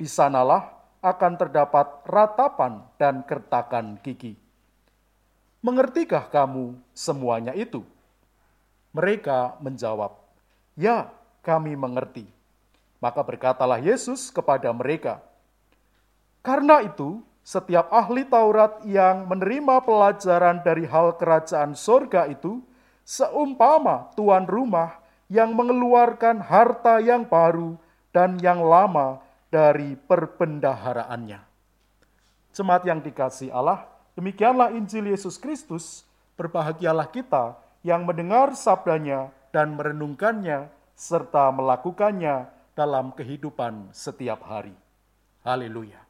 Di 0.00 0.08
sanalah 0.08 0.80
akan 1.04 1.32
terdapat 1.36 2.08
ratapan 2.08 2.80
dan 2.96 3.20
kertakan 3.28 4.00
gigi. 4.00 4.40
Mengertikah 5.60 6.32
kamu 6.32 6.80
semuanya 6.96 7.52
itu? 7.52 7.84
Mereka 8.96 9.60
menjawab, 9.60 10.16
"Ya, 10.72 11.12
kami 11.44 11.76
mengerti." 11.76 12.39
Maka 13.00 13.24
berkatalah 13.24 13.80
Yesus 13.80 14.28
kepada 14.28 14.68
mereka, 14.76 15.24
"Karena 16.44 16.84
itu, 16.84 17.24
setiap 17.40 17.88
ahli 17.88 18.28
Taurat 18.28 18.84
yang 18.84 19.24
menerima 19.24 19.80
pelajaran 19.80 20.60
dari 20.60 20.84
hal 20.84 21.16
kerajaan 21.16 21.72
sorga 21.72 22.28
itu, 22.28 22.60
seumpama 23.02 24.12
tuan 24.12 24.44
rumah 24.44 25.00
yang 25.32 25.56
mengeluarkan 25.56 26.44
harta 26.44 27.00
yang 27.00 27.24
baru 27.24 27.80
dan 28.12 28.36
yang 28.36 28.60
lama 28.60 29.24
dari 29.48 29.96
perbendaharaannya." 29.96 31.40
Jemaat 32.52 32.84
yang 32.84 33.00
dikasih 33.00 33.48
Allah, 33.48 33.88
demikianlah 34.12 34.76
Injil 34.76 35.08
Yesus 35.08 35.40
Kristus. 35.40 36.04
Berbahagialah 36.36 37.08
kita 37.08 37.56
yang 37.80 38.04
mendengar 38.04 38.52
sabdanya 38.52 39.32
dan 39.52 39.76
merenungkannya 39.76 40.68
serta 40.92 41.48
melakukannya 41.52 42.59
dalam 42.80 43.12
kehidupan 43.12 43.92
setiap 43.92 44.40
hari. 44.48 44.72
Haleluya. 45.44 46.00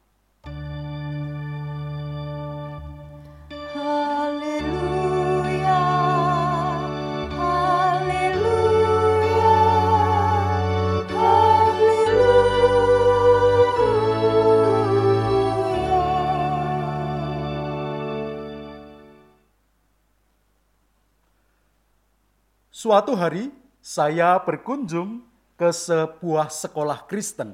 Suatu 22.71 23.13
hari 23.19 23.51
saya 23.83 24.39
berkunjung 24.39 25.30
ke 25.61 25.69
sebuah 25.69 26.49
sekolah 26.49 27.05
Kristen 27.05 27.53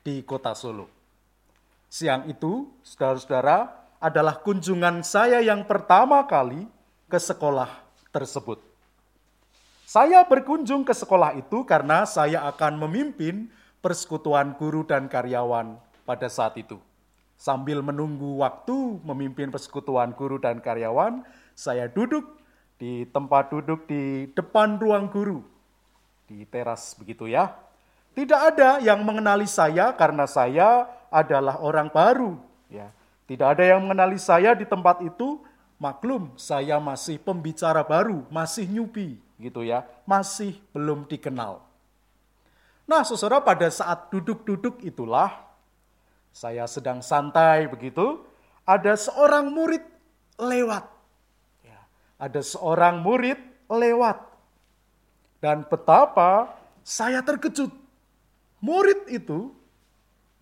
di 0.00 0.24
kota 0.24 0.56
Solo. 0.56 0.88
Siang 1.92 2.24
itu, 2.24 2.72
saudara-saudara, 2.80 3.68
adalah 4.00 4.40
kunjungan 4.40 5.04
saya 5.04 5.44
yang 5.44 5.68
pertama 5.68 6.24
kali 6.24 6.64
ke 7.04 7.20
sekolah 7.20 7.68
tersebut. 8.16 8.64
Saya 9.84 10.24
berkunjung 10.24 10.88
ke 10.88 10.96
sekolah 10.96 11.36
itu 11.36 11.68
karena 11.68 12.08
saya 12.08 12.48
akan 12.48 12.88
memimpin 12.88 13.52
persekutuan 13.84 14.56
guru 14.56 14.88
dan 14.88 15.04
karyawan 15.04 15.76
pada 16.08 16.32
saat 16.32 16.56
itu. 16.56 16.80
Sambil 17.36 17.84
menunggu 17.84 18.40
waktu 18.40 19.04
memimpin 19.04 19.52
persekutuan 19.52 20.16
guru 20.16 20.40
dan 20.40 20.64
karyawan, 20.64 21.28
saya 21.52 21.92
duduk 21.92 22.24
di 22.80 23.04
tempat 23.12 23.52
duduk 23.52 23.84
di 23.84 24.32
depan 24.32 24.80
ruang 24.80 25.12
guru 25.12 25.57
di 26.28 26.44
teras 26.44 26.92
begitu 26.92 27.24
ya. 27.24 27.56
Tidak 28.12 28.36
ada 28.36 28.78
yang 28.84 29.00
mengenali 29.00 29.48
saya 29.48 29.96
karena 29.96 30.28
saya 30.28 30.84
adalah 31.08 31.64
orang 31.64 31.88
baru. 31.88 32.36
Ya, 32.68 32.92
tidak 33.24 33.56
ada 33.56 33.64
yang 33.64 33.88
mengenali 33.88 34.20
saya 34.20 34.52
di 34.52 34.68
tempat 34.68 35.00
itu. 35.00 35.40
Maklum, 35.78 36.34
saya 36.34 36.82
masih 36.82 37.22
pembicara 37.22 37.86
baru, 37.86 38.26
masih 38.34 38.66
nyupi, 38.66 39.14
gitu 39.38 39.62
ya, 39.62 39.86
masih 40.02 40.58
belum 40.74 41.06
dikenal. 41.06 41.62
Nah, 42.82 43.06
saudara, 43.06 43.38
pada 43.38 43.70
saat 43.70 44.10
duduk-duduk 44.10 44.82
itulah 44.82 45.38
saya 46.34 46.66
sedang 46.66 46.98
santai 46.98 47.70
begitu. 47.70 48.26
Ada 48.66 48.98
seorang 48.98 49.54
murid 49.54 49.86
lewat. 50.34 50.82
Ya, 51.62 51.78
ada 52.18 52.42
seorang 52.42 52.98
murid 52.98 53.38
lewat. 53.70 54.27
Dan 55.38 55.66
betapa 55.66 56.50
saya 56.82 57.22
terkejut. 57.22 57.70
Murid 58.58 59.06
itu, 59.06 59.54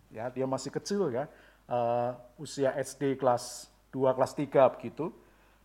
ya 0.09 0.33
dia 0.33 0.49
masih 0.49 0.73
kecil 0.73 1.13
ya, 1.13 1.29
uh, 1.69 2.17
usia 2.41 2.73
SD 2.73 3.21
kelas 3.21 3.69
2, 3.93 4.17
kelas 4.17 4.33
3 4.33 4.73
begitu. 4.73 5.13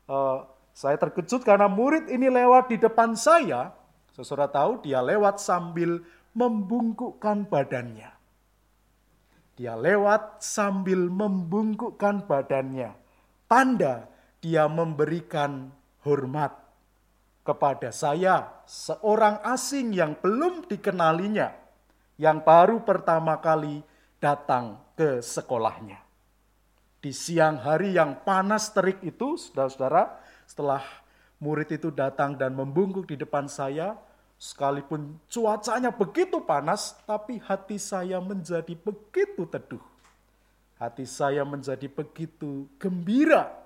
Uh, 0.03 0.43
saya 0.75 0.99
terkejut 0.99 1.43
karena 1.43 1.71
murid 1.71 2.11
ini 2.11 2.27
lewat 2.27 2.71
di 2.71 2.77
depan 2.79 3.15
saya. 3.15 3.71
Saudara 4.11 4.51
tahu 4.51 4.83
dia 4.83 4.99
lewat 4.99 5.39
sambil 5.39 6.03
membungkukkan 6.35 7.47
badannya. 7.47 8.11
Dia 9.55 9.75
lewat 9.75 10.43
sambil 10.43 11.07
membungkukkan 11.07 12.27
badannya. 12.27 12.91
Tanda 13.47 14.07
dia 14.39 14.67
memberikan 14.67 15.71
hormat 16.01 16.55
kepada 17.41 17.89
saya, 17.89 18.49
seorang 18.69 19.41
asing 19.45 19.93
yang 19.97 20.13
belum 20.17 20.69
dikenalinya, 20.69 21.54
yang 22.21 22.41
baru 22.45 22.86
pertama 22.86 23.38
kali 23.41 23.82
datang 24.21 24.77
ke 24.93 25.19
sekolahnya. 25.25 25.97
Di 27.01 27.10
siang 27.10 27.58
hari 27.58 27.97
yang 27.97 28.21
panas 28.21 28.69
terik 28.69 29.01
itu, 29.01 29.34
saudara-saudara, 29.34 30.21
setelah 30.45 30.86
murid 31.41 31.73
itu 31.73 31.89
datang 31.89 32.38
dan 32.38 32.54
membungkuk 32.54 33.10
di 33.10 33.17
depan 33.17 33.49
saya, 33.49 33.97
sekalipun 34.38 35.17
cuacanya 35.25 35.89
begitu 35.89 36.45
panas, 36.45 36.93
tapi 37.10 37.41
hati 37.41 37.82
saya 37.82 38.21
menjadi 38.21 38.77
begitu 38.77 39.49
teduh. 39.49 39.82
Hati 40.77 41.10
saya 41.10 41.41
menjadi 41.41 41.89
begitu 41.89 42.69
gembira 42.77 43.61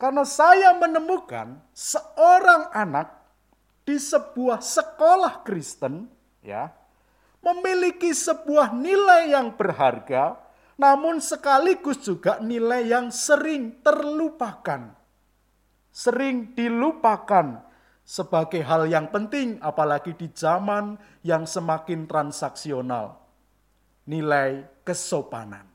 karena 0.00 0.24
saya 0.24 0.72
menemukan 0.80 1.60
seorang 1.76 2.72
anak 2.72 3.12
di 3.84 4.00
sebuah 4.00 4.64
sekolah 4.64 5.44
Kristen 5.44 6.08
ya 6.40 6.72
memiliki 7.44 8.16
sebuah 8.16 8.72
nilai 8.72 9.36
yang 9.36 9.52
berharga 9.52 10.40
namun 10.80 11.20
sekaligus 11.20 12.00
juga 12.00 12.40
nilai 12.40 12.88
yang 12.88 13.12
sering 13.12 13.84
terlupakan. 13.84 14.96
Sering 15.92 16.56
dilupakan 16.56 17.60
sebagai 18.00 18.64
hal 18.64 18.88
yang 18.88 19.12
penting 19.12 19.60
apalagi 19.60 20.16
di 20.16 20.32
zaman 20.32 20.96
yang 21.20 21.44
semakin 21.44 22.08
transaksional. 22.08 23.20
Nilai 24.08 24.64
kesopanan. 24.80 25.68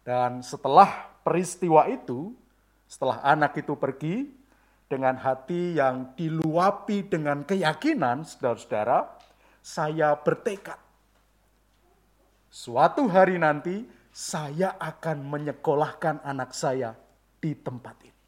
Dan 0.00 0.40
setelah 0.40 1.12
peristiwa 1.20 1.92
itu, 1.92 2.32
setelah 2.92 3.24
anak 3.24 3.56
itu 3.56 3.72
pergi 3.72 4.28
dengan 4.84 5.16
hati 5.16 5.80
yang 5.80 6.12
diluapi 6.12 7.08
dengan 7.08 7.40
keyakinan, 7.40 8.28
saudara-saudara, 8.28 9.16
saya 9.64 10.12
bertekad. 10.20 10.76
Suatu 12.52 13.08
hari 13.08 13.40
nanti 13.40 13.88
saya 14.12 14.76
akan 14.76 15.24
menyekolahkan 15.24 16.20
anak 16.20 16.52
saya 16.52 16.92
di 17.40 17.56
tempat 17.56 17.96
ini. 18.04 18.20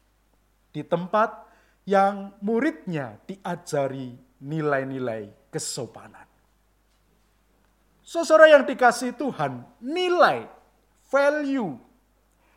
Di 0.73 0.81
tempat 0.81 1.45
yang 1.85 2.33
muridnya 2.41 3.21
diajari 3.29 4.17
nilai-nilai 4.41 5.29
kesopanan. 5.53 6.25
Saudara 8.01 8.49
yang 8.49 8.65
dikasih 8.65 9.13
Tuhan, 9.13 9.61
nilai, 9.77 10.49
value, 11.13 11.77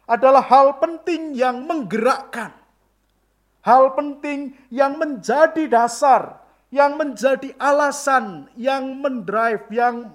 adalah 0.08 0.40
hal 0.48 0.80
penting 0.80 1.36
yang 1.36 1.68
menggerakkan. 1.68 2.56
Hal 3.60 3.92
penting 3.92 4.56
yang 4.72 4.96
menjadi 4.96 5.68
dasar, 5.68 6.40
yang 6.72 6.96
menjadi 6.96 7.52
alasan, 7.60 8.48
yang 8.56 8.96
mendrive, 8.96 9.68
yang 9.68 10.08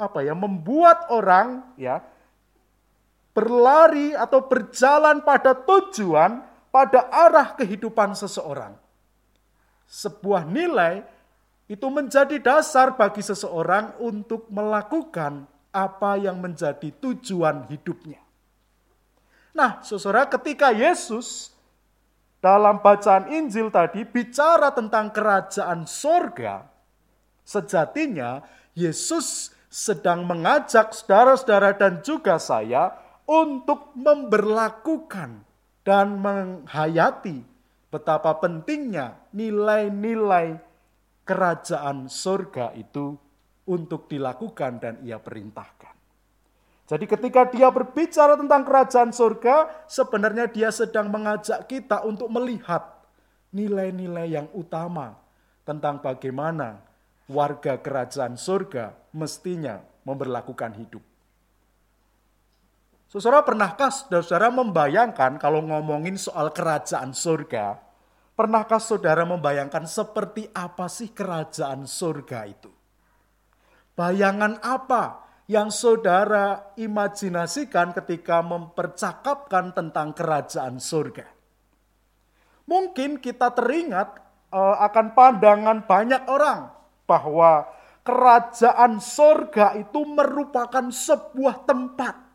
apa 0.00 0.24
ya, 0.24 0.32
membuat 0.32 1.12
orang 1.12 1.76
ya 1.76 2.00
berlari 3.36 4.16
atau 4.16 4.42
berjalan 4.48 5.20
pada 5.20 5.52
tujuan, 5.52 6.40
pada 6.72 7.06
arah 7.12 7.52
kehidupan 7.54 8.16
seseorang. 8.16 8.72
Sebuah 9.84 10.48
nilai 10.48 11.04
itu 11.68 11.84
menjadi 11.92 12.40
dasar 12.40 12.96
bagi 12.96 13.20
seseorang 13.20 14.00
untuk 14.00 14.48
melakukan 14.48 15.44
apa 15.68 16.16
yang 16.16 16.40
menjadi 16.40 16.88
tujuan 16.96 17.68
hidupnya. 17.68 18.27
Nah, 19.56 19.80
saudara, 19.84 20.28
ketika 20.28 20.72
Yesus 20.72 21.52
dalam 22.38 22.78
bacaan 22.78 23.32
Injil 23.32 23.72
tadi 23.72 24.06
bicara 24.06 24.70
tentang 24.70 25.10
kerajaan 25.10 25.88
sorga, 25.88 26.68
sejatinya 27.42 28.44
Yesus 28.76 29.52
sedang 29.68 30.24
mengajak 30.24 30.96
saudara-saudara 30.96 31.76
dan 31.76 32.00
juga 32.00 32.40
saya 32.40 32.96
untuk 33.28 33.92
memberlakukan 33.92 35.44
dan 35.84 36.06
menghayati 36.20 37.44
betapa 37.92 38.36
pentingnya 38.40 39.16
nilai-nilai 39.36 40.60
kerajaan 41.28 42.08
sorga 42.08 42.72
itu 42.72 43.16
untuk 43.68 44.08
dilakukan 44.08 44.80
dan 44.80 44.94
ia 45.04 45.20
perintahkan. 45.20 45.77
Jadi 46.88 47.04
ketika 47.04 47.44
dia 47.44 47.68
berbicara 47.68 48.32
tentang 48.40 48.64
kerajaan 48.64 49.12
surga, 49.12 49.84
sebenarnya 49.84 50.48
dia 50.48 50.72
sedang 50.72 51.12
mengajak 51.12 51.68
kita 51.68 52.00
untuk 52.08 52.32
melihat 52.32 53.04
nilai-nilai 53.52 54.32
yang 54.32 54.48
utama 54.56 55.20
tentang 55.68 56.00
bagaimana 56.00 56.80
warga 57.28 57.76
kerajaan 57.76 58.40
surga 58.40 58.96
mestinya 59.12 59.84
memperlakukan 60.08 60.72
hidup. 60.80 61.04
Saudara 63.12 63.44
pernahkah 63.44 63.92
saudara 63.92 64.48
membayangkan 64.48 65.36
kalau 65.36 65.60
ngomongin 65.60 66.16
soal 66.16 66.56
kerajaan 66.56 67.12
surga, 67.12 67.76
pernahkah 68.32 68.80
saudara 68.80 69.28
membayangkan 69.28 69.84
seperti 69.84 70.48
apa 70.56 70.88
sih 70.88 71.12
kerajaan 71.12 71.84
surga 71.84 72.48
itu? 72.48 72.72
Bayangan 73.92 74.56
apa 74.64 75.27
yang 75.48 75.72
saudara 75.72 76.76
imajinasikan 76.76 77.96
ketika 77.96 78.44
mempercakapkan 78.44 79.72
tentang 79.72 80.12
kerajaan 80.12 80.76
surga. 80.76 81.24
Mungkin 82.68 83.16
kita 83.16 83.56
teringat 83.56 84.20
uh, 84.52 84.76
akan 84.84 85.16
pandangan 85.16 85.88
banyak 85.88 86.28
orang 86.28 86.68
bahwa 87.08 87.64
kerajaan 88.04 89.00
surga 89.00 89.80
itu 89.80 90.04
merupakan 90.04 90.92
sebuah 90.92 91.64
tempat 91.64 92.28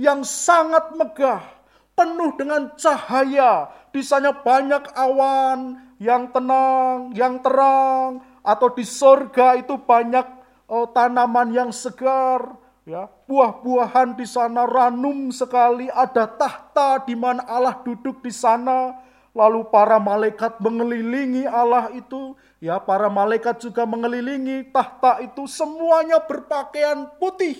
yang 0.00 0.24
sangat 0.24 0.96
megah, 0.96 1.44
penuh 1.92 2.32
dengan 2.40 2.72
cahaya. 2.72 3.68
Di 3.92 4.00
sana 4.00 4.32
banyak 4.32 4.96
awan 4.96 5.76
yang 6.00 6.32
tenang, 6.32 7.12
yang 7.12 7.36
terang, 7.44 8.24
atau 8.40 8.72
di 8.72 8.88
surga 8.88 9.60
itu 9.60 9.76
banyak 9.76 10.39
oh, 10.70 10.86
tanaman 10.86 11.50
yang 11.50 11.74
segar, 11.74 12.54
ya, 12.86 13.10
buah-buahan 13.26 14.14
di 14.14 14.22
sana 14.24 14.62
ranum 14.64 15.34
sekali, 15.34 15.90
ada 15.90 16.30
tahta 16.30 17.02
di 17.02 17.18
mana 17.18 17.42
Allah 17.50 17.82
duduk 17.82 18.22
di 18.22 18.30
sana, 18.30 18.94
lalu 19.34 19.66
para 19.66 19.98
malaikat 19.98 20.62
mengelilingi 20.62 21.44
Allah 21.50 21.90
itu, 21.90 22.38
ya, 22.62 22.78
para 22.78 23.10
malaikat 23.10 23.58
juga 23.58 23.82
mengelilingi 23.82 24.70
tahta 24.70 25.18
itu, 25.26 25.50
semuanya 25.50 26.22
berpakaian 26.22 27.18
putih, 27.18 27.58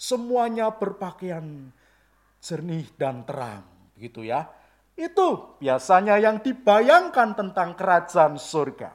semuanya 0.00 0.72
berpakaian 0.72 1.68
jernih 2.40 2.88
dan 2.96 3.20
terang, 3.28 3.68
gitu 4.00 4.24
ya. 4.24 4.48
Itu 4.96 5.56
biasanya 5.60 6.20
yang 6.20 6.40
dibayangkan 6.44 7.36
tentang 7.36 7.72
kerajaan 7.72 8.36
surga. 8.36 8.92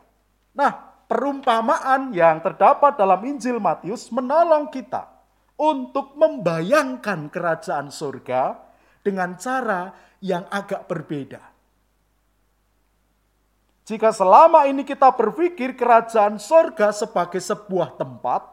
Nah, 0.53 0.94
perumpamaan 1.15 2.11
yang 2.11 2.43
terdapat 2.43 2.99
dalam 2.99 3.23
Injil 3.23 3.55
Matius 3.55 4.11
menolong 4.11 4.67
kita 4.67 5.07
untuk 5.55 6.11
membayangkan 6.19 7.31
kerajaan 7.31 7.87
surga 7.87 8.59
dengan 8.99 9.39
cara 9.39 9.95
yang 10.19 10.43
agak 10.51 10.83
berbeda. 10.91 11.39
Jika 13.87 14.11
selama 14.11 14.67
ini 14.67 14.83
kita 14.83 15.07
berpikir 15.15 15.79
kerajaan 15.79 16.35
sorga 16.35 16.91
sebagai 16.91 17.39
sebuah 17.39 17.95
tempat, 17.95 18.43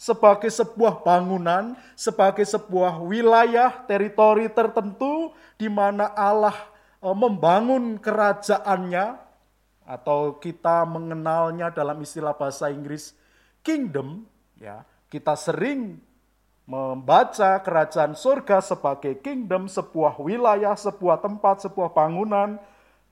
sebagai 0.00 0.48
sebuah 0.48 1.04
bangunan, 1.04 1.76
sebagai 1.92 2.48
sebuah 2.48 2.96
wilayah, 3.04 3.84
teritori 3.84 4.48
tertentu 4.48 5.36
di 5.60 5.68
mana 5.68 6.16
Allah 6.16 6.56
e, 6.96 7.08
membangun 7.12 8.00
kerajaannya, 8.00 9.25
atau 9.86 10.36
kita 10.42 10.82
mengenalnya 10.82 11.70
dalam 11.70 12.02
istilah 12.02 12.34
bahasa 12.34 12.68
Inggris 12.68 13.14
kingdom, 13.62 14.26
ya 14.58 14.82
kita 15.06 15.38
sering 15.38 16.02
membaca 16.66 17.62
kerajaan 17.62 18.18
surga 18.18 18.58
sebagai 18.58 19.22
kingdom, 19.22 19.70
sebuah 19.70 20.18
wilayah, 20.18 20.74
sebuah 20.74 21.22
tempat, 21.22 21.70
sebuah 21.70 21.94
bangunan 21.94 22.58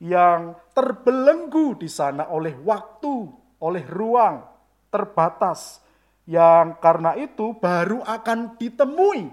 yang 0.02 0.58
terbelenggu 0.74 1.78
di 1.78 1.86
sana 1.86 2.26
oleh 2.34 2.58
waktu, 2.66 3.30
oleh 3.62 3.84
ruang 3.86 4.42
terbatas, 4.90 5.78
yang 6.26 6.74
karena 6.82 7.14
itu 7.14 7.54
baru 7.54 8.02
akan 8.02 8.58
ditemui 8.58 9.30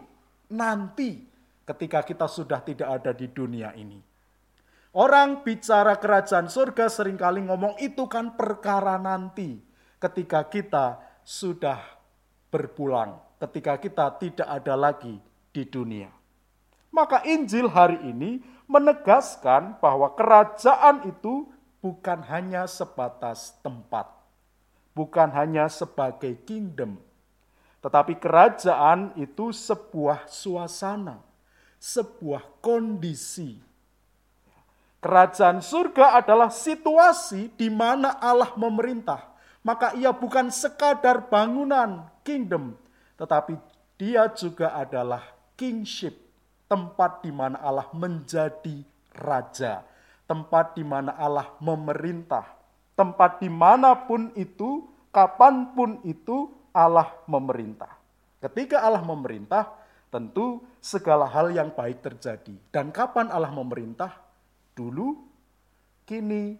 nanti 0.54 1.26
ketika 1.66 2.06
kita 2.06 2.30
sudah 2.30 2.62
tidak 2.62 3.02
ada 3.02 3.12
di 3.16 3.26
dunia 3.26 3.74
ini. 3.74 4.11
Orang 4.92 5.48
bicara 5.48 5.96
kerajaan 5.96 6.52
surga 6.52 6.92
sering 6.92 7.16
kali 7.16 7.48
ngomong 7.48 7.80
itu 7.80 8.12
kan 8.12 8.36
perkara 8.36 9.00
nanti 9.00 9.56
ketika 10.04 10.44
kita 10.52 11.00
sudah 11.24 11.80
berpulang, 12.52 13.16
ketika 13.40 13.80
kita 13.80 14.12
tidak 14.20 14.52
ada 14.52 14.76
lagi 14.76 15.16
di 15.56 15.64
dunia. 15.64 16.12
Maka 16.92 17.24
Injil 17.24 17.72
hari 17.72 18.04
ini 18.04 18.44
menegaskan 18.68 19.80
bahwa 19.80 20.12
kerajaan 20.12 21.08
itu 21.08 21.48
bukan 21.80 22.20
hanya 22.28 22.68
sebatas 22.68 23.56
tempat, 23.64 24.12
bukan 24.92 25.32
hanya 25.32 25.72
sebagai 25.72 26.36
kingdom, 26.44 27.00
tetapi 27.80 28.20
kerajaan 28.20 29.16
itu 29.16 29.56
sebuah 29.56 30.28
suasana, 30.28 31.24
sebuah 31.80 32.60
kondisi. 32.60 33.71
Kerajaan 35.02 35.66
surga 35.66 36.22
adalah 36.22 36.54
situasi 36.54 37.50
di 37.58 37.74
mana 37.74 38.22
Allah 38.22 38.54
memerintah. 38.54 39.34
Maka 39.66 39.98
ia 39.98 40.14
bukan 40.14 40.54
sekadar 40.54 41.26
bangunan 41.26 42.06
kingdom, 42.22 42.78
tetapi 43.18 43.58
dia 43.98 44.30
juga 44.34 44.74
adalah 44.78 45.22
kingship, 45.58 46.18
tempat 46.66 47.22
di 47.22 47.30
mana 47.30 47.62
Allah 47.62 47.90
menjadi 47.94 48.82
raja, 49.14 49.86
tempat 50.26 50.74
di 50.74 50.82
mana 50.82 51.14
Allah 51.14 51.50
memerintah, 51.62 52.46
tempat 52.98 53.42
di 53.42 53.50
mana 53.50 53.94
pun 53.94 54.34
itu, 54.34 54.90
kapan 55.14 55.74
pun 55.78 56.02
itu 56.06 56.50
Allah 56.74 57.10
memerintah. 57.30 57.94
Ketika 58.42 58.82
Allah 58.82 59.06
memerintah, 59.06 59.70
tentu 60.10 60.66
segala 60.82 61.30
hal 61.30 61.54
yang 61.54 61.70
baik 61.70 62.02
terjadi. 62.02 62.58
Dan 62.74 62.90
kapan 62.90 63.30
Allah 63.30 63.54
memerintah? 63.54 64.31
Dulu, 64.82 65.14
kini, 66.10 66.58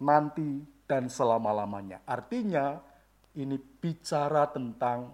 nanti, 0.00 0.64
dan 0.88 1.12
selama-lamanya. 1.12 2.00
Artinya, 2.08 2.80
ini 3.36 3.60
bicara 3.60 4.48
tentang 4.48 5.12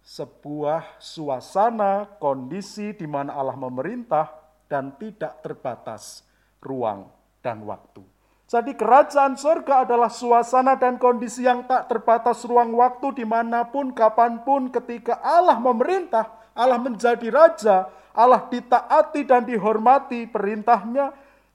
sebuah 0.00 0.96
suasana, 0.96 2.08
kondisi 2.16 2.96
di 2.96 3.04
mana 3.04 3.36
Allah 3.36 3.52
memerintah 3.52 4.32
dan 4.64 4.96
tidak 4.96 5.44
terbatas 5.44 6.24
ruang 6.64 7.12
dan 7.44 7.60
waktu. 7.68 8.00
Jadi 8.48 8.72
kerajaan 8.72 9.36
surga 9.36 9.84
adalah 9.84 10.08
suasana 10.08 10.80
dan 10.80 10.96
kondisi 10.96 11.44
yang 11.44 11.68
tak 11.68 11.92
terbatas 11.92 12.44
ruang 12.48 12.72
waktu 12.76 13.12
di 13.20 13.28
mana 13.28 13.68
pun, 13.68 13.92
kapan 13.92 14.40
pun 14.40 14.72
ketika 14.72 15.20
Allah 15.20 15.60
memerintah, 15.60 16.52
Allah 16.56 16.80
menjadi 16.80 17.28
raja, 17.28 17.92
Allah 18.14 18.46
ditaati 18.46 19.26
dan 19.26 19.42
dihormati 19.42 20.30
perintahnya, 20.30 21.10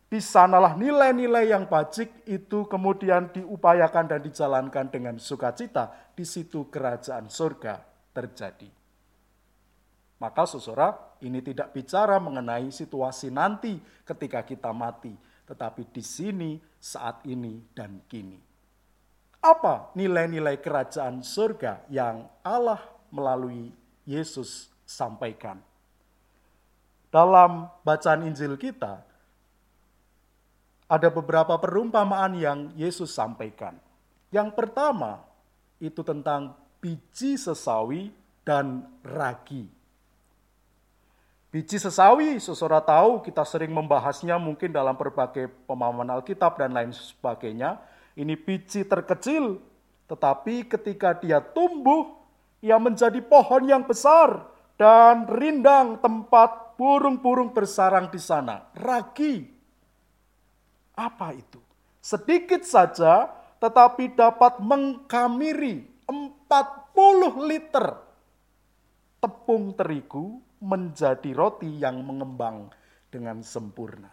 di 0.10 0.20
sanalah 0.20 0.74
nilai-nilai 0.74 1.54
yang 1.54 1.70
bajik 1.70 2.26
itu 2.26 2.66
kemudian 2.66 3.30
diupayakan 3.32 4.10
dan 4.10 4.20
dijalankan 4.26 4.90
dengan 4.92 5.16
sukacita. 5.22 6.12
Di 6.12 6.28
situ 6.28 6.68
kerajaan 6.68 7.32
surga 7.32 7.80
terjadi. 8.12 8.68
Maka 10.20 10.44
saudara, 10.44 11.16
ini 11.24 11.40
tidak 11.40 11.72
bicara 11.72 12.20
mengenai 12.20 12.76
situasi 12.76 13.32
nanti 13.32 13.80
ketika 14.04 14.44
kita 14.44 14.76
mati, 14.76 15.16
tetapi 15.48 15.88
di 15.88 16.04
sini, 16.04 16.60
saat 16.76 17.24
ini, 17.24 17.64
dan 17.72 18.04
kini. 18.12 18.36
Apa 19.40 19.96
nilai-nilai 19.96 20.60
kerajaan 20.60 21.24
surga 21.24 21.88
yang 21.88 22.28
Allah 22.44 22.84
melalui 23.16 23.72
Yesus 24.04 24.68
sampaikan? 24.84 25.69
Dalam 27.10 27.66
bacaan 27.82 28.22
Injil 28.30 28.54
kita, 28.54 29.02
ada 30.90 31.10
beberapa 31.14 31.58
perumpamaan 31.58 32.38
yang 32.38 32.60
Yesus 32.74 33.14
sampaikan. 33.14 33.78
Yang 34.30 34.54
pertama, 34.54 35.26
itu 35.82 36.02
tentang 36.06 36.54
biji 36.82 37.38
sesawi 37.38 38.14
dan 38.46 38.86
ragi. 39.02 39.70
Biji 41.50 41.82
sesawi, 41.82 42.38
saudara 42.38 42.78
tahu 42.78 43.26
kita 43.26 43.42
sering 43.42 43.74
membahasnya 43.74 44.38
mungkin 44.38 44.70
dalam 44.70 44.94
berbagai 44.94 45.50
pemahaman 45.66 46.22
Alkitab 46.22 46.62
dan 46.62 46.78
lain 46.78 46.94
sebagainya. 46.94 47.82
Ini 48.14 48.38
biji 48.38 48.86
terkecil, 48.86 49.58
tetapi 50.06 50.70
ketika 50.70 51.18
dia 51.18 51.42
tumbuh, 51.42 52.22
ia 52.62 52.78
menjadi 52.78 53.18
pohon 53.26 53.66
yang 53.66 53.82
besar 53.82 54.46
dan 54.78 55.26
rindang 55.26 55.98
tempat 55.98 56.69
burung-burung 56.80 57.52
bersarang 57.52 58.08
di 58.08 58.16
sana. 58.16 58.72
Ragi. 58.72 59.44
Apa 60.96 61.36
itu? 61.36 61.60
Sedikit 62.00 62.64
saja, 62.64 63.28
tetapi 63.60 64.16
dapat 64.16 64.64
mengkamiri 64.64 65.84
40 66.08 67.36
liter 67.44 67.86
tepung 69.20 69.76
terigu 69.76 70.40
menjadi 70.64 71.36
roti 71.36 71.68
yang 71.84 72.00
mengembang 72.08 72.72
dengan 73.12 73.44
sempurna. 73.44 74.12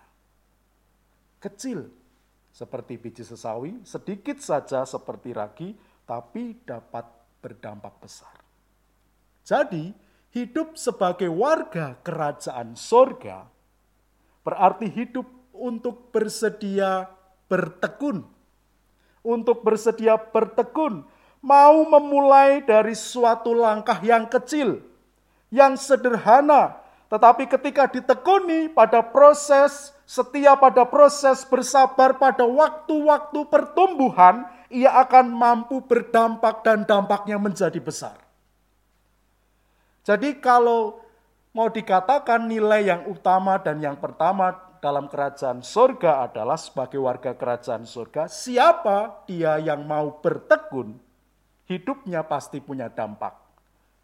Kecil 1.38 1.86
seperti 2.50 2.98
biji 2.98 3.22
sesawi, 3.22 3.78
sedikit 3.86 4.42
saja 4.42 4.82
seperti 4.82 5.30
ragi, 5.30 5.68
tapi 6.02 6.58
dapat 6.66 7.06
berdampak 7.38 8.02
besar. 8.02 8.34
Jadi, 9.46 9.94
hidup 10.36 10.76
sebagai 10.76 11.32
warga 11.32 11.96
kerajaan 12.04 12.76
sorga 12.76 13.48
berarti 14.44 14.84
hidup 14.92 15.24
untuk 15.56 16.12
bersedia 16.12 17.08
bertekun. 17.48 18.20
Untuk 19.24 19.64
bersedia 19.64 20.20
bertekun 20.20 21.08
mau 21.40 21.76
memulai 21.88 22.60
dari 22.60 22.92
suatu 22.92 23.56
langkah 23.56 23.96
yang 24.04 24.28
kecil, 24.28 24.84
yang 25.48 25.74
sederhana, 25.74 26.84
tetapi 27.08 27.48
ketika 27.48 27.88
ditekuni 27.88 28.68
pada 28.70 29.00
proses, 29.00 29.96
setia 30.04 30.54
pada 30.54 30.84
proses 30.84 31.42
bersabar 31.48 32.20
pada 32.20 32.44
waktu-waktu 32.44 33.40
pertumbuhan, 33.50 34.46
ia 34.68 34.94
akan 35.00 35.32
mampu 35.32 35.82
berdampak 35.82 36.62
dan 36.62 36.86
dampaknya 36.86 37.40
menjadi 37.40 37.80
besar. 37.82 38.25
Jadi 40.06 40.38
kalau 40.38 41.02
mau 41.50 41.66
dikatakan 41.66 42.46
nilai 42.46 42.86
yang 42.86 43.10
utama 43.10 43.58
dan 43.58 43.82
yang 43.82 43.98
pertama 43.98 44.54
dalam 44.78 45.10
kerajaan 45.10 45.66
surga 45.66 46.30
adalah 46.30 46.54
sebagai 46.54 47.02
warga 47.02 47.34
kerajaan 47.34 47.82
surga, 47.82 48.30
siapa 48.30 49.26
dia 49.26 49.58
yang 49.58 49.82
mau 49.82 50.22
bertekun, 50.22 50.94
hidupnya 51.66 52.22
pasti 52.22 52.62
punya 52.62 52.86
dampak. 52.86 53.34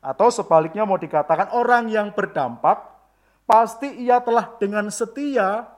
Atau 0.02 0.34
sebaliknya 0.34 0.82
mau 0.82 0.98
dikatakan 0.98 1.54
orang 1.54 1.86
yang 1.86 2.10
berdampak, 2.10 2.82
pasti 3.46 4.02
ia 4.02 4.18
telah 4.18 4.58
dengan 4.58 4.90
setia 4.90 5.70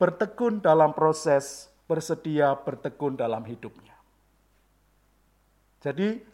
bertekun 0.00 0.64
dalam 0.64 0.96
proses, 0.96 1.68
bersedia 1.84 2.56
bertekun 2.56 3.20
dalam 3.20 3.44
hidupnya. 3.44 3.92
Jadi 5.84 6.24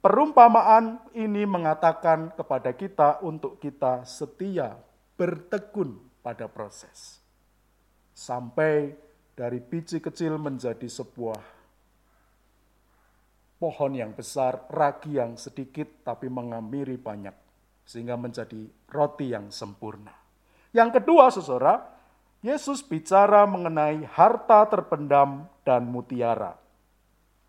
perumpamaan 0.00 1.00
ini 1.12 1.44
mengatakan 1.44 2.32
kepada 2.32 2.72
kita 2.72 3.20
untuk 3.20 3.60
kita 3.60 4.04
setia 4.08 4.76
bertekun 5.20 6.00
pada 6.24 6.48
proses. 6.48 7.20
Sampai 8.16 8.96
dari 9.36 9.60
biji 9.60 10.00
kecil 10.00 10.36
menjadi 10.36 10.88
sebuah 10.88 11.40
pohon 13.60 13.92
yang 13.92 14.12
besar, 14.16 14.68
ragi 14.72 15.20
yang 15.20 15.36
sedikit 15.36 16.04
tapi 16.04 16.28
mengamiri 16.32 16.96
banyak 16.96 17.36
sehingga 17.84 18.16
menjadi 18.16 18.68
roti 18.88 19.32
yang 19.32 19.48
sempurna. 19.48 20.12
Yang 20.72 21.00
kedua, 21.00 21.28
Saudara, 21.32 21.80
Yesus 22.40 22.80
bicara 22.80 23.44
mengenai 23.44 24.04
harta 24.04 24.64
terpendam 24.68 25.48
dan 25.64 25.84
mutiara. 25.88 26.59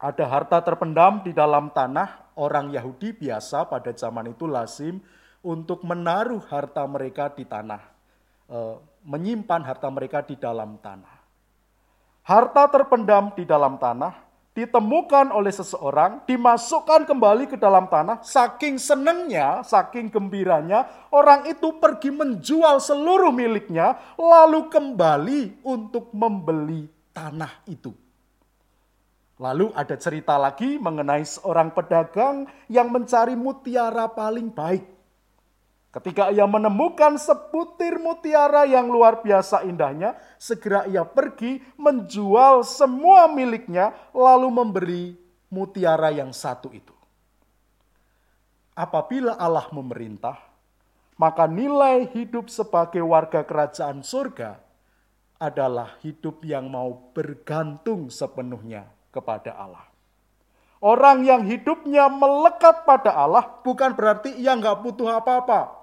Ada 0.02 0.26
harta 0.26 0.58
terpendam 0.66 1.22
di 1.22 1.30
dalam 1.30 1.70
tanah, 1.70 2.34
orang 2.34 2.74
Yahudi 2.74 3.14
biasa 3.14 3.70
pada 3.70 3.94
zaman 3.94 4.34
itu 4.34 4.50
lazim 4.50 4.98
untuk 5.46 5.86
menaruh 5.86 6.42
harta 6.50 6.82
mereka 6.90 7.30
di 7.30 7.46
tanah, 7.46 7.86
e, 8.50 8.58
menyimpan 9.06 9.62
harta 9.62 9.94
mereka 9.94 10.26
di 10.26 10.34
dalam 10.42 10.82
tanah. 10.82 11.22
Harta 12.26 12.66
terpendam 12.74 13.30
di 13.38 13.46
dalam 13.46 13.78
tanah 13.78 14.26
ditemukan 14.58 15.30
oleh 15.38 15.54
seseorang, 15.54 16.26
dimasukkan 16.26 17.06
kembali 17.06 17.54
ke 17.54 17.58
dalam 17.62 17.86
tanah, 17.86 18.26
saking 18.26 18.82
senengnya, 18.82 19.62
saking 19.62 20.10
gembiranya, 20.10 21.08
orang 21.14 21.46
itu 21.46 21.78
pergi 21.78 22.10
menjual 22.10 22.82
seluruh 22.82 23.30
miliknya, 23.30 24.02
lalu 24.18 24.66
kembali 24.66 25.62
untuk 25.62 26.10
membeli 26.10 26.90
tanah 27.14 27.64
itu. 27.70 27.94
Lalu 29.42 29.74
ada 29.74 29.98
cerita 29.98 30.38
lagi 30.38 30.78
mengenai 30.78 31.26
seorang 31.26 31.74
pedagang 31.74 32.46
yang 32.70 32.94
mencari 32.94 33.34
mutiara 33.34 34.06
paling 34.06 34.54
baik. 34.54 34.86
Ketika 35.90 36.30
ia 36.30 36.46
menemukan 36.46 37.18
sebutir 37.18 37.98
mutiara 37.98 38.70
yang 38.70 38.86
luar 38.94 39.26
biasa 39.26 39.66
indahnya, 39.66 40.14
segera 40.38 40.86
ia 40.86 41.02
pergi 41.02 41.58
menjual 41.74 42.62
semua 42.62 43.26
miliknya, 43.26 43.98
lalu 44.14 44.48
memberi 44.54 45.06
mutiara 45.50 46.14
yang 46.14 46.30
satu 46.30 46.70
itu. 46.70 46.94
Apabila 48.78 49.42
Allah 49.42 49.66
memerintah, 49.74 50.38
maka 51.18 51.50
nilai 51.50 52.14
hidup 52.14 52.46
sebagai 52.46 53.02
warga 53.02 53.42
kerajaan 53.42 54.06
surga 54.06 54.62
adalah 55.42 55.98
hidup 56.06 56.46
yang 56.46 56.70
mau 56.70 57.10
bergantung 57.12 58.08
sepenuhnya 58.14 59.01
kepada 59.12 59.54
Allah. 59.54 59.86
Orang 60.82 61.22
yang 61.22 61.46
hidupnya 61.46 62.10
melekat 62.10 62.90
pada 62.90 63.14
Allah 63.14 63.46
bukan 63.62 63.94
berarti 63.94 64.34
ia 64.34 64.58
nggak 64.58 64.82
butuh 64.82 65.22
apa-apa. 65.22 65.78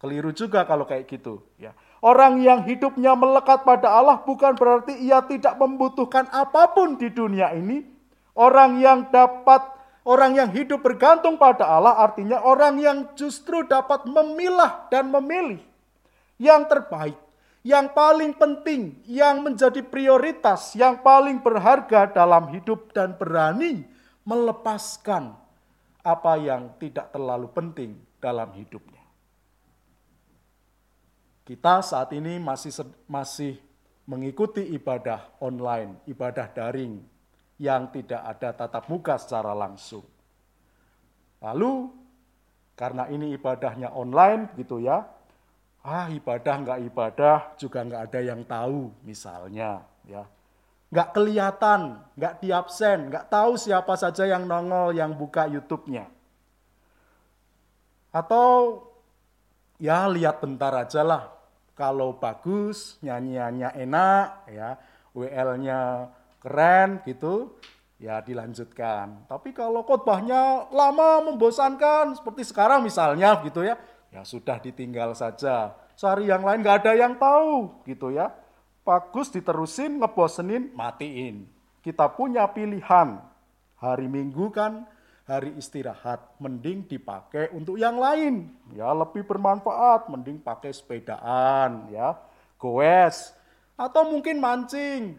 Keliru 0.00 0.32
juga 0.32 0.64
kalau 0.64 0.88
kayak 0.88 1.04
gitu. 1.04 1.44
Ya. 1.60 1.76
Orang 2.00 2.40
yang 2.40 2.64
hidupnya 2.64 3.12
melekat 3.12 3.64
pada 3.66 3.92
Allah 3.92 4.22
bukan 4.24 4.56
berarti 4.56 4.96
ia 5.04 5.20
tidak 5.24 5.60
membutuhkan 5.60 6.28
apa 6.32 6.72
pun 6.72 6.96
di 6.96 7.12
dunia 7.12 7.52
ini. 7.52 7.84
Orang 8.36 8.80
yang 8.80 9.08
dapat, 9.12 9.64
orang 10.04 10.36
yang 10.36 10.48
hidup 10.52 10.84
bergantung 10.84 11.40
pada 11.40 11.64
Allah 11.68 11.96
artinya 12.00 12.40
orang 12.44 12.76
yang 12.80 12.98
justru 13.16 13.64
dapat 13.64 14.04
memilah 14.04 14.88
dan 14.92 15.08
memilih 15.08 15.60
yang 16.36 16.68
terbaik, 16.68 17.16
yang 17.66 17.90
paling 17.90 18.30
penting, 18.38 18.94
yang 19.10 19.42
menjadi 19.42 19.82
prioritas, 19.82 20.78
yang 20.78 21.02
paling 21.02 21.42
berharga 21.42 22.06
dalam 22.14 22.46
hidup 22.54 22.94
dan 22.94 23.18
berani 23.18 23.82
melepaskan 24.22 25.34
apa 26.06 26.38
yang 26.38 26.70
tidak 26.78 27.10
terlalu 27.10 27.50
penting 27.50 27.98
dalam 28.22 28.54
hidupnya. 28.54 29.02
Kita 31.42 31.82
saat 31.82 32.14
ini 32.14 32.38
masih 32.38 32.70
masih 33.10 33.58
mengikuti 34.06 34.62
ibadah 34.70 35.26
online, 35.42 35.98
ibadah 36.06 36.46
daring 36.54 37.02
yang 37.58 37.90
tidak 37.90 38.22
ada 38.22 38.54
tatap 38.54 38.86
muka 38.86 39.18
secara 39.18 39.50
langsung. 39.50 40.06
Lalu 41.42 41.90
karena 42.78 43.10
ini 43.10 43.34
ibadahnya 43.34 43.90
online 43.90 44.54
gitu 44.54 44.78
ya, 44.78 45.02
ah 45.86 46.10
ibadah 46.10 46.54
nggak 46.66 46.80
ibadah 46.90 47.38
juga 47.54 47.86
nggak 47.86 48.02
ada 48.10 48.20
yang 48.20 48.42
tahu 48.42 48.90
misalnya 49.06 49.86
ya. 50.02 50.26
Nggak 50.90 51.14
kelihatan, 51.14 52.02
nggak 52.18 52.34
di 52.42 52.50
absen, 52.50 53.10
nggak 53.10 53.30
tahu 53.30 53.54
siapa 53.54 53.94
saja 53.94 54.26
yang 54.26 54.46
nongol 54.46 54.94
yang 54.94 55.14
buka 55.14 55.46
YouTube-nya. 55.46 56.10
Atau 58.10 58.82
ya 59.78 60.06
lihat 60.10 60.42
bentar 60.42 60.74
aja 60.74 61.02
lah 61.02 61.36
kalau 61.76 62.16
bagus, 62.16 62.96
nyanyiannya 63.04 63.76
enak, 63.76 64.26
ya, 64.48 64.80
WL-nya 65.12 66.08
keren 66.40 67.04
gitu, 67.04 67.52
ya 68.00 68.24
dilanjutkan. 68.24 69.28
Tapi 69.28 69.52
kalau 69.52 69.84
khotbahnya 69.84 70.72
lama, 70.72 71.28
membosankan, 71.28 72.16
seperti 72.16 72.48
sekarang 72.48 72.80
misalnya 72.80 73.36
gitu 73.44 73.60
ya, 73.60 73.76
ya 74.10 74.22
sudah 74.22 74.60
ditinggal 74.60 75.14
saja. 75.16 75.74
Cari 75.96 76.28
yang 76.28 76.44
lain 76.44 76.60
nggak 76.60 76.84
ada 76.84 76.92
yang 76.92 77.16
tahu 77.16 77.82
gitu 77.88 78.12
ya. 78.12 78.32
Bagus 78.86 79.32
diterusin, 79.34 79.98
ngebosenin, 79.98 80.70
matiin. 80.76 81.48
Kita 81.82 82.10
punya 82.12 82.46
pilihan. 82.50 83.18
Hari 83.76 84.06
Minggu 84.08 84.48
kan 84.54 84.86
hari 85.26 85.58
istirahat 85.58 86.38
mending 86.38 86.86
dipakai 86.86 87.50
untuk 87.50 87.74
yang 87.74 87.98
lain 87.98 88.46
ya 88.78 88.94
lebih 88.94 89.26
bermanfaat 89.26 90.06
mending 90.06 90.38
pakai 90.38 90.70
sepedaan 90.70 91.90
ya 91.90 92.14
goes 92.62 93.34
atau 93.74 94.06
mungkin 94.06 94.38
mancing 94.38 95.18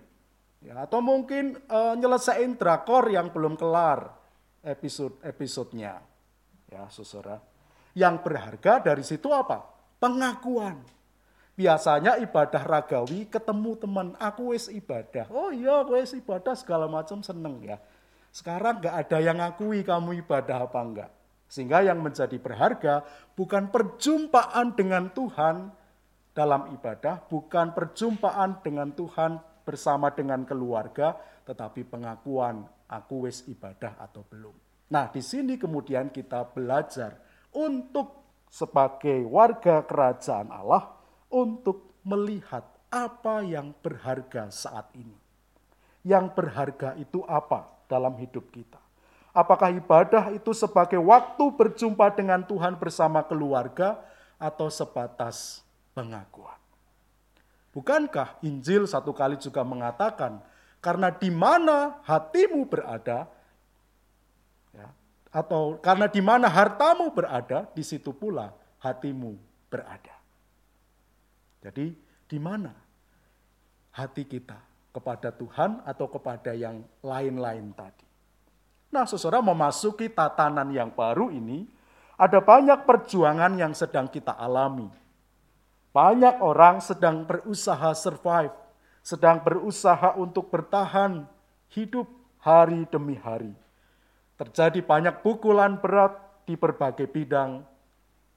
ya 0.63 0.87
atau 0.87 1.03
mungkin 1.03 1.59
e, 1.59 1.79
nyelesain 1.99 2.55
drakor 2.55 3.11
yang 3.11 3.35
belum 3.35 3.59
kelar 3.59 4.15
episode 4.63 5.19
episodenya 5.27 5.99
ya 6.71 6.87
saudara 6.87 7.43
yang 7.97 8.21
berharga 8.21 8.93
dari 8.93 9.01
situ 9.01 9.33
apa 9.33 9.65
pengakuan 9.97 10.77
biasanya 11.57 12.21
ibadah 12.21 12.61
ragawi 12.61 13.25
ketemu 13.25 13.71
teman 13.81 14.07
aku 14.21 14.53
wis 14.53 14.69
ibadah 14.69 15.25
oh 15.33 15.49
iya 15.49 15.81
wis 15.89 16.13
ibadah 16.13 16.53
segala 16.53 16.85
macam 16.85 17.25
seneng 17.25 17.65
ya 17.65 17.81
sekarang 18.37 18.85
nggak 18.85 18.95
ada 19.07 19.17
yang 19.17 19.37
ngakui 19.41 19.81
kamu 19.81 20.21
ibadah 20.21 20.69
apa 20.69 20.79
enggak. 20.85 21.11
Sehingga 21.49 21.81
yang 21.81 22.03
menjadi 22.05 22.37
berharga 22.37 23.01
bukan 23.33 23.73
perjumpaan 23.73 24.77
dengan 24.77 25.09
Tuhan 25.09 25.73
dalam 26.37 26.69
ibadah, 26.75 27.25
bukan 27.25 27.73
perjumpaan 27.73 28.61
dengan 28.61 28.93
Tuhan 28.93 29.41
bersama 29.65 30.13
dengan 30.13 30.45
keluarga, 30.45 31.17
tetapi 31.49 31.87
pengakuan 31.89 32.61
aku 32.85 33.25
wis 33.25 33.47
ibadah 33.49 33.97
atau 33.97 34.21
belum. 34.21 34.53
Nah, 34.93 35.09
di 35.09 35.23
sini 35.23 35.57
kemudian 35.57 36.13
kita 36.13 36.45
belajar 36.51 37.17
untuk 37.57 38.21
sebagai 38.53 39.25
warga 39.25 39.81
kerajaan 39.81 40.53
Allah 40.53 40.93
untuk 41.33 41.97
melihat 42.05 42.63
apa 42.93 43.41
yang 43.41 43.73
berharga 43.81 44.53
saat 44.53 44.93
ini. 44.93 45.17
Yang 46.05 46.37
berharga 46.37 46.93
itu 47.01 47.25
apa? 47.25 47.73
dalam 47.87 48.19
hidup 48.19 48.51
kita. 48.51 48.77
Apakah 49.31 49.71
ibadah 49.71 50.35
itu 50.35 50.51
sebagai 50.51 50.99
waktu 50.99 51.43
berjumpa 51.55 52.11
dengan 52.13 52.43
Tuhan 52.43 52.75
bersama 52.75 53.23
keluarga 53.23 53.95
atau 54.35 54.67
sebatas 54.67 55.63
pengakuan? 55.95 56.59
Bukankah 57.71 58.41
Injil 58.43 58.89
satu 58.89 59.13
kali 59.13 59.37
juga 59.37 59.61
mengatakan, 59.63 60.41
karena 60.81 61.13
di 61.13 61.29
mana 61.29 62.01
hatimu 62.03 62.65
berada, 62.65 63.29
atau 65.31 65.79
karena 65.79 66.07
di 66.07 66.23
mana 66.23 66.47
hartamu 66.47 67.11
berada, 67.11 67.67
di 67.75 67.83
situ 67.83 68.15
pula 68.15 68.53
hatimu 68.79 69.35
berada. 69.67 70.15
Jadi 71.61 71.91
di 72.27 72.37
mana 72.39 72.71
hati 73.91 74.23
kita 74.23 74.59
kepada 74.93 75.29
Tuhan 75.33 75.83
atau 75.83 76.07
kepada 76.09 76.53
yang 76.53 76.81
lain-lain 77.03 77.73
tadi. 77.75 78.05
Nah, 78.87 79.03
seseorang 79.03 79.43
memasuki 79.43 80.07
tatanan 80.07 80.71
yang 80.71 80.89
baru 80.95 81.27
ini, 81.27 81.67
ada 82.15 82.39
banyak 82.39 82.87
perjuangan 82.87 83.53
yang 83.59 83.75
sedang 83.75 84.07
kita 84.07 84.33
alami. 84.33 84.87
Banyak 85.91 86.39
orang 86.39 86.79
sedang 86.79 87.27
berusaha 87.27 87.91
survive, 87.93 88.53
sedang 89.03 89.43
berusaha 89.43 90.15
untuk 90.15 90.49
bertahan 90.49 91.27
hidup 91.73 92.07
hari 92.41 92.87
demi 92.87 93.19
hari. 93.19 93.51
Terjadi 94.37 94.85
banyak 94.85 95.25
pukulan 95.25 95.81
berat 95.81 96.13
di 96.45 96.53
berbagai 96.53 97.09
bidang. 97.09 97.65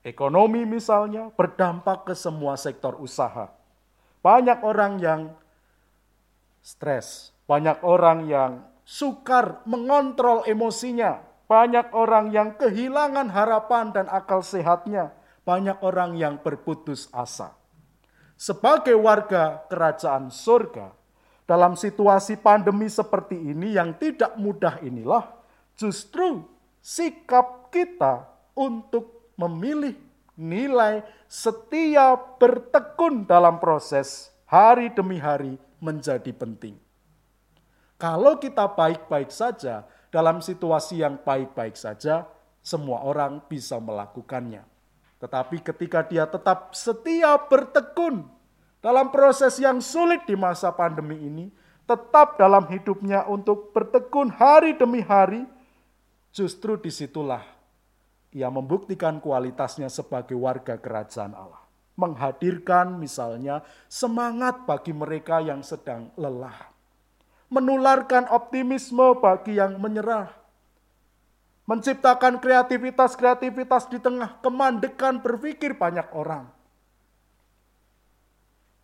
Ekonomi 0.00 0.64
misalnya 0.64 1.28
berdampak 1.28 2.08
ke 2.08 2.14
semua 2.16 2.56
sektor 2.56 2.96
usaha. 2.96 3.52
Banyak 4.24 4.64
orang 4.64 4.96
yang 4.96 5.20
stres. 6.64 7.36
Banyak 7.44 7.84
orang 7.84 8.24
yang 8.32 8.52
sukar 8.80 9.60
mengontrol 9.68 10.48
emosinya. 10.48 11.20
Banyak 11.44 11.92
orang 11.92 12.32
yang 12.32 12.56
kehilangan 12.56 13.28
harapan 13.28 13.92
dan 13.92 14.06
akal 14.08 14.40
sehatnya. 14.40 15.12
Banyak 15.44 15.84
orang 15.84 16.16
yang 16.16 16.40
berputus 16.40 17.12
asa. 17.12 17.52
Sebagai 18.40 18.96
warga 18.96 19.68
kerajaan 19.68 20.32
surga, 20.32 20.96
dalam 21.44 21.76
situasi 21.76 22.40
pandemi 22.40 22.88
seperti 22.88 23.36
ini 23.36 23.76
yang 23.76 23.92
tidak 24.00 24.32
mudah 24.40 24.80
inilah, 24.80 25.39
justru 25.80 26.44
sikap 26.84 27.72
kita 27.72 28.28
untuk 28.52 29.32
memilih 29.40 29.96
nilai 30.36 31.00
setia 31.24 32.20
bertekun 32.36 33.24
dalam 33.24 33.56
proses 33.56 34.28
hari 34.44 34.92
demi 34.92 35.16
hari 35.16 35.56
menjadi 35.80 36.28
penting. 36.36 36.76
Kalau 37.96 38.36
kita 38.36 38.68
baik-baik 38.68 39.32
saja, 39.32 39.88
dalam 40.12 40.44
situasi 40.44 41.00
yang 41.00 41.16
baik-baik 41.20 41.76
saja, 41.76 42.28
semua 42.60 43.00
orang 43.04 43.40
bisa 43.48 43.80
melakukannya. 43.80 44.64
Tetapi 45.20 45.60
ketika 45.64 46.04
dia 46.04 46.24
tetap 46.24 46.72
setia 46.76 47.36
bertekun 47.36 48.24
dalam 48.80 49.12
proses 49.12 49.60
yang 49.60 49.80
sulit 49.84 50.24
di 50.24 50.32
masa 50.36 50.72
pandemi 50.72 51.20
ini, 51.20 51.52
tetap 51.84 52.40
dalam 52.40 52.64
hidupnya 52.72 53.28
untuk 53.28 53.72
bertekun 53.76 54.32
hari 54.32 54.72
demi 54.80 55.04
hari, 55.04 55.44
justru 56.30 56.78
di 56.78 56.90
situlah 56.94 57.60
ia 58.30 58.46
membuktikan 58.46 59.18
kualitasnya 59.18 59.90
sebagai 59.90 60.38
warga 60.38 60.78
kerajaan 60.78 61.34
Allah. 61.34 61.62
Menghadirkan 61.98 62.96
misalnya 62.96 63.66
semangat 63.90 64.64
bagi 64.64 64.94
mereka 64.94 65.42
yang 65.42 65.60
sedang 65.66 66.14
lelah. 66.14 66.70
Menularkan 67.50 68.30
optimisme 68.30 69.18
bagi 69.18 69.58
yang 69.58 69.82
menyerah. 69.82 70.30
Menciptakan 71.66 72.38
kreativitas-kreativitas 72.38 73.90
di 73.90 73.98
tengah 73.98 74.38
kemandekan 74.38 75.18
berpikir 75.18 75.74
banyak 75.74 76.06
orang. 76.14 76.46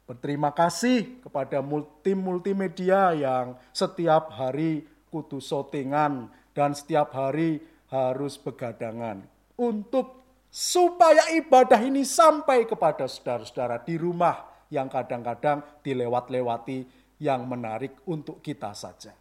Berterima 0.07 0.55
kasih 0.55 1.22
kepada 1.22 1.62
tim 2.03 2.18
multimedia 2.18 3.14
yang 3.14 3.59
setiap 3.74 4.30
hari 4.34 4.86
kutu 5.11 5.42
sotingan 5.42 6.30
dan 6.57 6.72
setiap 6.72 7.12
hari 7.12 7.61
harus 7.92 8.40
begadangan 8.40 9.20
untuk 9.61 10.24
supaya 10.48 11.36
ibadah 11.36 11.84
ini 11.84 12.00
sampai 12.00 12.64
kepada 12.64 13.04
saudara-saudara 13.04 13.84
di 13.84 14.00
rumah 14.00 14.48
yang 14.72 14.88
kadang-kadang 14.88 15.61
dilewat-lewati 15.84 16.88
yang 17.20 17.44
menarik 17.44 17.92
untuk 18.09 18.40
kita 18.40 18.72
saja. 18.72 19.12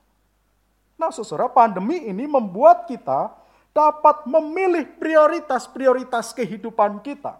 Nah, 0.96 1.12
saudara, 1.12 1.52
pandemi 1.52 2.08
ini 2.08 2.24
membuat 2.24 2.88
kita 2.88 3.36
dapat 3.76 4.24
memilih 4.24 4.96
prioritas-prioritas 4.96 6.32
kehidupan 6.32 7.04
kita. 7.04 7.36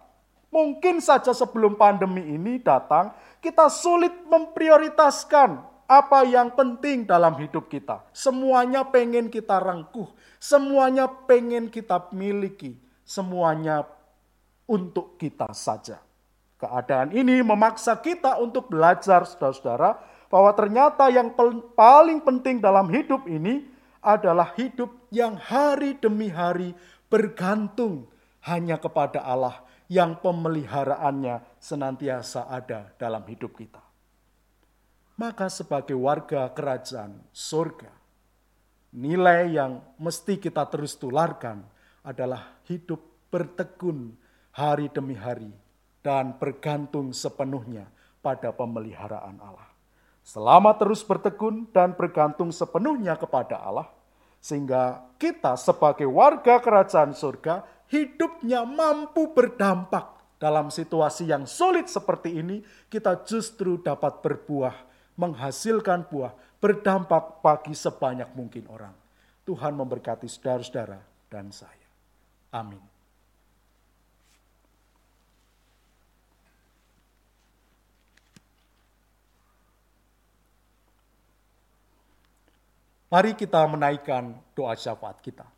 Mungkin 0.52 1.00
saja 1.00 1.32
sebelum 1.32 1.80
pandemi 1.80 2.20
ini 2.36 2.60
datang, 2.60 3.16
kita 3.40 3.72
sulit 3.72 4.12
memprioritaskan 4.28 5.75
apa 5.86 6.26
yang 6.26 6.52
penting 6.52 7.06
dalam 7.06 7.38
hidup 7.38 7.70
kita. 7.70 8.02
Semuanya 8.10 8.82
pengen 8.86 9.30
kita 9.30 9.62
rangkuh, 9.62 10.10
semuanya 10.38 11.06
pengen 11.06 11.70
kita 11.70 12.10
miliki 12.10 12.86
semuanya 13.06 13.86
untuk 14.66 15.14
kita 15.14 15.54
saja. 15.54 16.02
Keadaan 16.58 17.14
ini 17.14 17.40
memaksa 17.46 17.94
kita 18.02 18.42
untuk 18.42 18.66
belajar, 18.66 19.22
saudara-saudara, 19.22 20.02
bahwa 20.26 20.50
ternyata 20.58 21.06
yang 21.06 21.30
paling 21.78 22.18
penting 22.26 22.58
dalam 22.58 22.90
hidup 22.90 23.30
ini 23.30 23.62
adalah 24.02 24.50
hidup 24.58 24.90
yang 25.14 25.38
hari 25.38 25.94
demi 26.02 26.26
hari 26.26 26.74
bergantung 27.06 28.10
hanya 28.42 28.74
kepada 28.82 29.22
Allah 29.22 29.62
yang 29.86 30.18
pemeliharaannya 30.18 31.62
senantiasa 31.62 32.50
ada 32.50 32.90
dalam 32.98 33.22
hidup 33.30 33.54
kita. 33.54 33.85
Maka 35.16 35.48
sebagai 35.48 35.96
warga 35.96 36.44
kerajaan 36.52 37.16
surga, 37.32 37.88
nilai 38.92 39.48
yang 39.56 39.80
mesti 39.96 40.36
kita 40.36 40.68
terus 40.68 40.92
tularkan 41.00 41.64
adalah 42.04 42.60
hidup 42.68 43.00
bertekun 43.32 44.12
hari 44.52 44.92
demi 44.92 45.16
hari 45.16 45.48
dan 46.04 46.36
bergantung 46.36 47.16
sepenuhnya 47.16 47.88
pada 48.20 48.52
pemeliharaan 48.52 49.40
Allah. 49.40 49.72
Selama 50.20 50.76
terus 50.76 51.00
bertekun 51.00 51.64
dan 51.72 51.96
bergantung 51.96 52.52
sepenuhnya 52.52 53.16
kepada 53.16 53.56
Allah, 53.56 53.88
sehingga 54.36 55.00
kita 55.16 55.56
sebagai 55.56 56.04
warga 56.12 56.60
kerajaan 56.60 57.16
surga 57.16 57.64
hidupnya 57.88 58.68
mampu 58.68 59.32
berdampak 59.32 60.12
dalam 60.36 60.68
situasi 60.68 61.30
yang 61.32 61.48
sulit 61.48 61.88
seperti 61.88 62.36
ini, 62.36 62.60
kita 62.92 63.24
justru 63.24 63.80
dapat 63.80 64.20
berbuah, 64.20 64.76
menghasilkan 65.16 66.06
buah, 66.12 66.32
berdampak 66.60 67.40
bagi 67.40 67.72
sebanyak 67.72 68.28
mungkin 68.36 68.68
orang. 68.68 68.94
Tuhan 69.48 69.72
memberkati 69.72 70.28
saudara-saudara 70.28 71.00
dan 71.32 71.48
saya. 71.50 71.88
Amin. 72.52 72.82
Mari 83.06 83.38
kita 83.38 83.62
menaikkan 83.70 84.34
doa 84.52 84.74
syafaat 84.74 85.22
kita. 85.22 85.55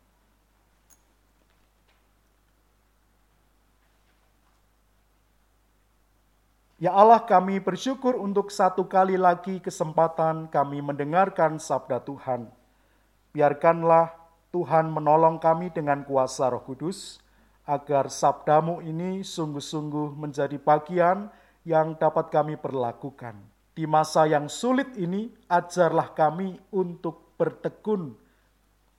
Ya 6.79 6.95
Allah 6.95 7.19
kami 7.27 7.59
bersyukur 7.59 8.15
untuk 8.15 8.47
satu 8.55 8.87
kali 8.87 9.19
lagi 9.19 9.59
kesempatan 9.59 10.47
kami 10.47 10.79
mendengarkan 10.79 11.59
sabda 11.59 11.99
Tuhan. 12.07 12.47
Biarkanlah 13.35 14.15
Tuhan 14.55 14.87
menolong 14.87 15.43
kami 15.43 15.75
dengan 15.75 16.07
kuasa 16.07 16.47
roh 16.47 16.63
kudus, 16.63 17.19
agar 17.67 18.07
sabdamu 18.07 18.79
ini 18.79 19.27
sungguh-sungguh 19.27 20.15
menjadi 20.15 20.55
bagian 20.55 21.27
yang 21.67 21.99
dapat 21.99 22.31
kami 22.31 22.55
perlakukan. 22.55 23.35
Di 23.75 23.83
masa 23.83 24.23
yang 24.31 24.47
sulit 24.47 24.95
ini, 24.95 25.35
ajarlah 25.51 26.15
kami 26.15 26.55
untuk 26.71 27.35
bertekun 27.35 28.15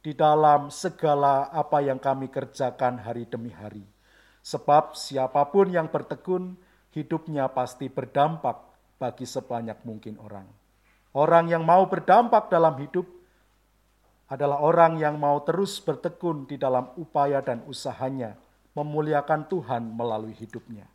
di 0.04 0.12
dalam 0.12 0.68
segala 0.68 1.48
apa 1.48 1.80
yang 1.80 1.96
kami 1.96 2.28
kerjakan 2.28 3.00
hari 3.00 3.24
demi 3.24 3.48
hari. 3.48 3.88
Sebab 4.44 4.92
siapa 4.92 5.48
pun 5.48 5.72
yang 5.72 5.88
bertekun, 5.88 6.68
hidupnya 6.94 7.50
pasti 7.50 7.86
berdampak 7.86 8.58
bagi 9.00 9.24
sebanyak 9.24 9.80
mungkin 9.86 10.18
orang. 10.20 10.46
Orang 11.10 11.50
yang 11.50 11.66
mau 11.66 11.90
berdampak 11.90 12.52
dalam 12.52 12.78
hidup 12.78 13.06
adalah 14.30 14.62
orang 14.62 14.94
yang 15.02 15.18
mau 15.18 15.42
terus 15.42 15.82
bertekun 15.82 16.46
di 16.46 16.54
dalam 16.54 16.94
upaya 16.94 17.42
dan 17.42 17.66
usahanya 17.66 18.38
memuliakan 18.78 19.50
Tuhan 19.50 19.90
melalui 19.90 20.34
hidupnya. 20.38 20.86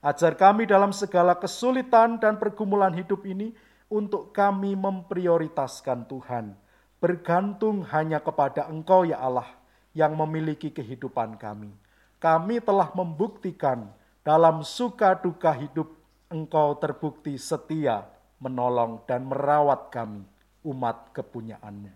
Ajar 0.00 0.32
kami 0.32 0.64
dalam 0.64 0.96
segala 0.96 1.36
kesulitan 1.36 2.16
dan 2.16 2.40
pergumulan 2.40 2.96
hidup 2.96 3.20
ini 3.28 3.52
untuk 3.92 4.32
kami 4.32 4.72
memprioritaskan 4.72 6.08
Tuhan, 6.08 6.56
bergantung 6.96 7.84
hanya 7.92 8.16
kepada 8.16 8.64
Engkau 8.72 9.04
ya 9.04 9.20
Allah 9.20 9.52
yang 9.92 10.16
memiliki 10.16 10.72
kehidupan 10.72 11.36
kami. 11.36 11.68
Kami 12.16 12.64
telah 12.64 12.88
membuktikan 12.96 13.92
dalam 14.20 14.60
suka 14.64 15.16
duka 15.16 15.52
hidup 15.56 15.96
Engkau 16.30 16.78
terbukti 16.78 17.34
setia 17.34 18.06
menolong 18.38 19.02
dan 19.04 19.26
merawat 19.26 19.90
kami, 19.90 20.22
umat 20.62 21.10
kepunyaanmu. 21.10 21.90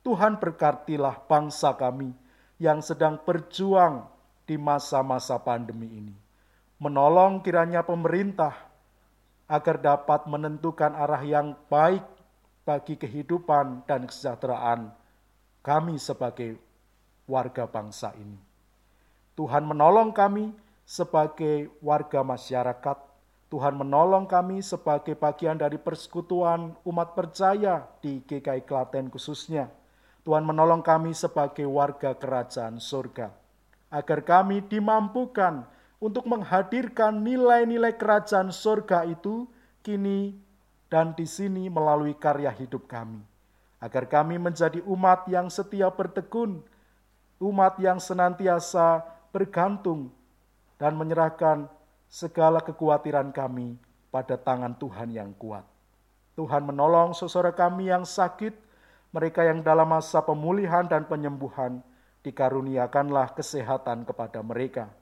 Tuhan 0.00 0.40
berkatilah 0.40 1.20
bangsa 1.28 1.76
kami 1.76 2.16
yang 2.56 2.80
sedang 2.80 3.20
berjuang 3.20 4.08
di 4.48 4.56
masa-masa 4.56 5.36
pandemi 5.36 6.00
ini. 6.00 6.16
Menolong 6.80 7.44
kiranya 7.44 7.84
pemerintah 7.84 8.56
agar 9.44 9.84
dapat 9.84 10.24
menentukan 10.24 10.96
arah 10.96 11.20
yang 11.20 11.52
baik 11.68 12.02
bagi 12.64 12.96
kehidupan 12.96 13.84
dan 13.84 14.08
kesejahteraan 14.08 14.90
kami 15.62 15.98
sebagai 16.00 16.58
warga 17.26 17.66
bangsa 17.66 18.14
ini. 18.16 18.38
Tuhan 19.36 19.66
menolong 19.66 20.14
kami 20.14 20.54
sebagai 20.86 21.74
warga 21.82 22.22
masyarakat. 22.22 22.98
Tuhan 23.50 23.74
menolong 23.74 24.26
kami 24.26 24.62
sebagai 24.62 25.18
bagian 25.18 25.58
dari 25.58 25.78
persekutuan 25.78 26.74
umat 26.86 27.14
percaya 27.14 27.86
di 28.02 28.22
GKI 28.22 28.66
Klaten 28.66 29.06
khususnya 29.10 29.70
Tuhan 30.26 30.42
menolong 30.42 30.82
kami 30.82 31.14
sebagai 31.14 31.62
warga 31.70 32.10
kerajaan 32.10 32.82
surga, 32.82 33.30
agar 33.94 34.26
kami 34.26 34.58
dimampukan 34.66 35.62
untuk 36.02 36.26
menghadirkan 36.26 37.22
nilai-nilai 37.22 37.94
kerajaan 37.94 38.50
surga 38.50 39.06
itu 39.06 39.46
kini 39.86 40.34
dan 40.90 41.14
di 41.14 41.30
sini 41.30 41.70
melalui 41.70 42.18
karya 42.18 42.50
hidup 42.50 42.90
kami, 42.90 43.22
agar 43.78 44.10
kami 44.10 44.42
menjadi 44.42 44.82
umat 44.82 45.30
yang 45.30 45.46
setia 45.46 45.94
bertekun, 45.94 46.58
umat 47.38 47.78
yang 47.78 48.02
senantiasa 48.02 49.06
bergantung 49.30 50.10
dan 50.76 50.96
menyerahkan 50.96 51.68
segala 52.06 52.60
kekhawatiran 52.62 53.32
kami 53.32 53.76
pada 54.12 54.36
tangan 54.40 54.76
Tuhan 54.76 55.12
yang 55.12 55.32
kuat. 55.36 55.64
Tuhan 56.36 56.68
menolong 56.68 57.16
saudara 57.16 57.52
kami 57.52 57.88
yang 57.88 58.04
sakit, 58.04 58.52
mereka 59.12 59.40
yang 59.44 59.64
dalam 59.64 59.88
masa 59.88 60.20
pemulihan 60.20 60.84
dan 60.84 61.08
penyembuhan, 61.08 61.80
dikaruniakanlah 62.20 63.32
kesehatan 63.32 64.04
kepada 64.04 64.44
mereka. 64.44 64.92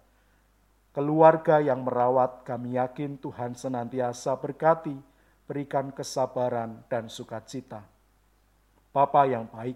keluarga 0.95 1.59
yang 1.59 1.83
merawat, 1.83 2.47
kami 2.47 2.79
yakin 2.79 3.19
Tuhan 3.19 3.59
senantiasa 3.59 4.39
berkati, 4.39 4.95
berikan 5.43 5.91
kesabaran 5.91 6.87
dan 6.87 7.11
sukacita. 7.11 7.83
Bapa 8.95 9.27
yang 9.27 9.51
baik, 9.51 9.75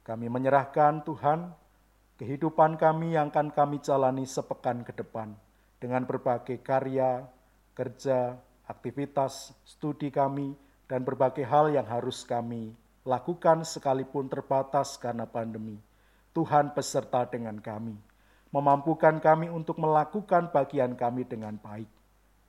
kami 0.00 0.32
menyerahkan 0.32 1.04
Tuhan 1.04 1.52
kehidupan 2.20 2.76
kami 2.76 3.16
yang 3.16 3.32
akan 3.32 3.48
kami 3.48 3.80
jalani 3.80 4.28
sepekan 4.28 4.84
ke 4.84 4.92
depan 4.92 5.32
dengan 5.80 6.04
berbagai 6.04 6.60
karya, 6.60 7.24
kerja, 7.72 8.36
aktivitas, 8.68 9.56
studi 9.64 10.12
kami, 10.12 10.52
dan 10.84 11.00
berbagai 11.00 11.48
hal 11.48 11.72
yang 11.72 11.88
harus 11.88 12.20
kami 12.28 12.76
lakukan 13.08 13.64
sekalipun 13.64 14.28
terbatas 14.28 15.00
karena 15.00 15.24
pandemi. 15.24 15.80
Tuhan 16.36 16.76
beserta 16.76 17.24
dengan 17.24 17.56
kami 17.56 17.96
memampukan 18.50 19.22
kami 19.22 19.48
untuk 19.48 19.78
melakukan 19.78 20.50
bagian 20.50 20.98
kami 20.98 21.22
dengan 21.24 21.56
baik, 21.56 21.88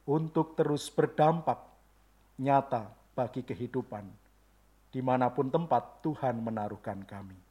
untuk 0.09 0.57
terus 0.57 0.89
berdampak 0.89 1.61
nyata 2.41 2.89
bagi 3.13 3.45
kehidupan, 3.45 4.03
di 4.89 4.99
mana 4.99 5.29
pun 5.29 5.53
tempat 5.53 6.01
Tuhan 6.01 6.41
menaruhkan 6.41 7.05
kami. 7.05 7.50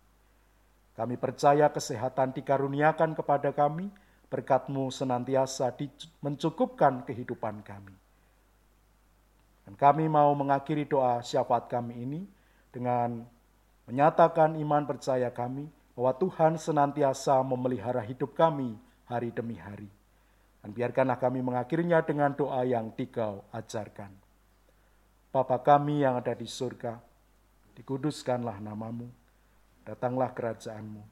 Kami 1.00 1.16
percaya 1.16 1.72
kesehatan 1.72 2.36
dikaruniakan 2.36 3.16
kepada 3.16 3.56
kami, 3.56 3.88
berkatmu 4.28 4.92
senantiasa 4.92 5.72
mencukupkan 6.20 7.08
kehidupan 7.08 7.64
kami. 7.64 7.96
Dan 9.64 9.80
kami 9.80 10.12
mau 10.12 10.28
mengakhiri 10.36 10.84
doa 10.84 11.24
syafaat 11.24 11.72
kami 11.72 12.04
ini 12.04 12.20
dengan 12.68 13.24
menyatakan 13.88 14.60
iman 14.60 14.84
percaya 14.84 15.32
kami 15.32 15.72
bahwa 15.96 16.12
Tuhan 16.20 16.60
senantiasa 16.60 17.40
memelihara 17.48 18.04
hidup 18.04 18.36
kami 18.36 18.76
hari 19.08 19.32
demi 19.32 19.56
hari. 19.56 19.88
Dan 20.60 20.76
biarkanlah 20.76 21.16
kami 21.16 21.40
mengakhirinya 21.40 22.04
dengan 22.04 22.36
doa 22.36 22.60
yang 22.68 22.92
dikau 22.92 23.40
ajarkan. 23.56 24.12
Bapa 25.32 25.64
kami 25.64 26.04
yang 26.04 26.20
ada 26.20 26.36
di 26.36 26.44
surga, 26.44 27.00
dikuduskanlah 27.72 28.60
namamu, 28.60 29.08
datanglah 29.90 30.30
kerajaanmu, 30.30 31.02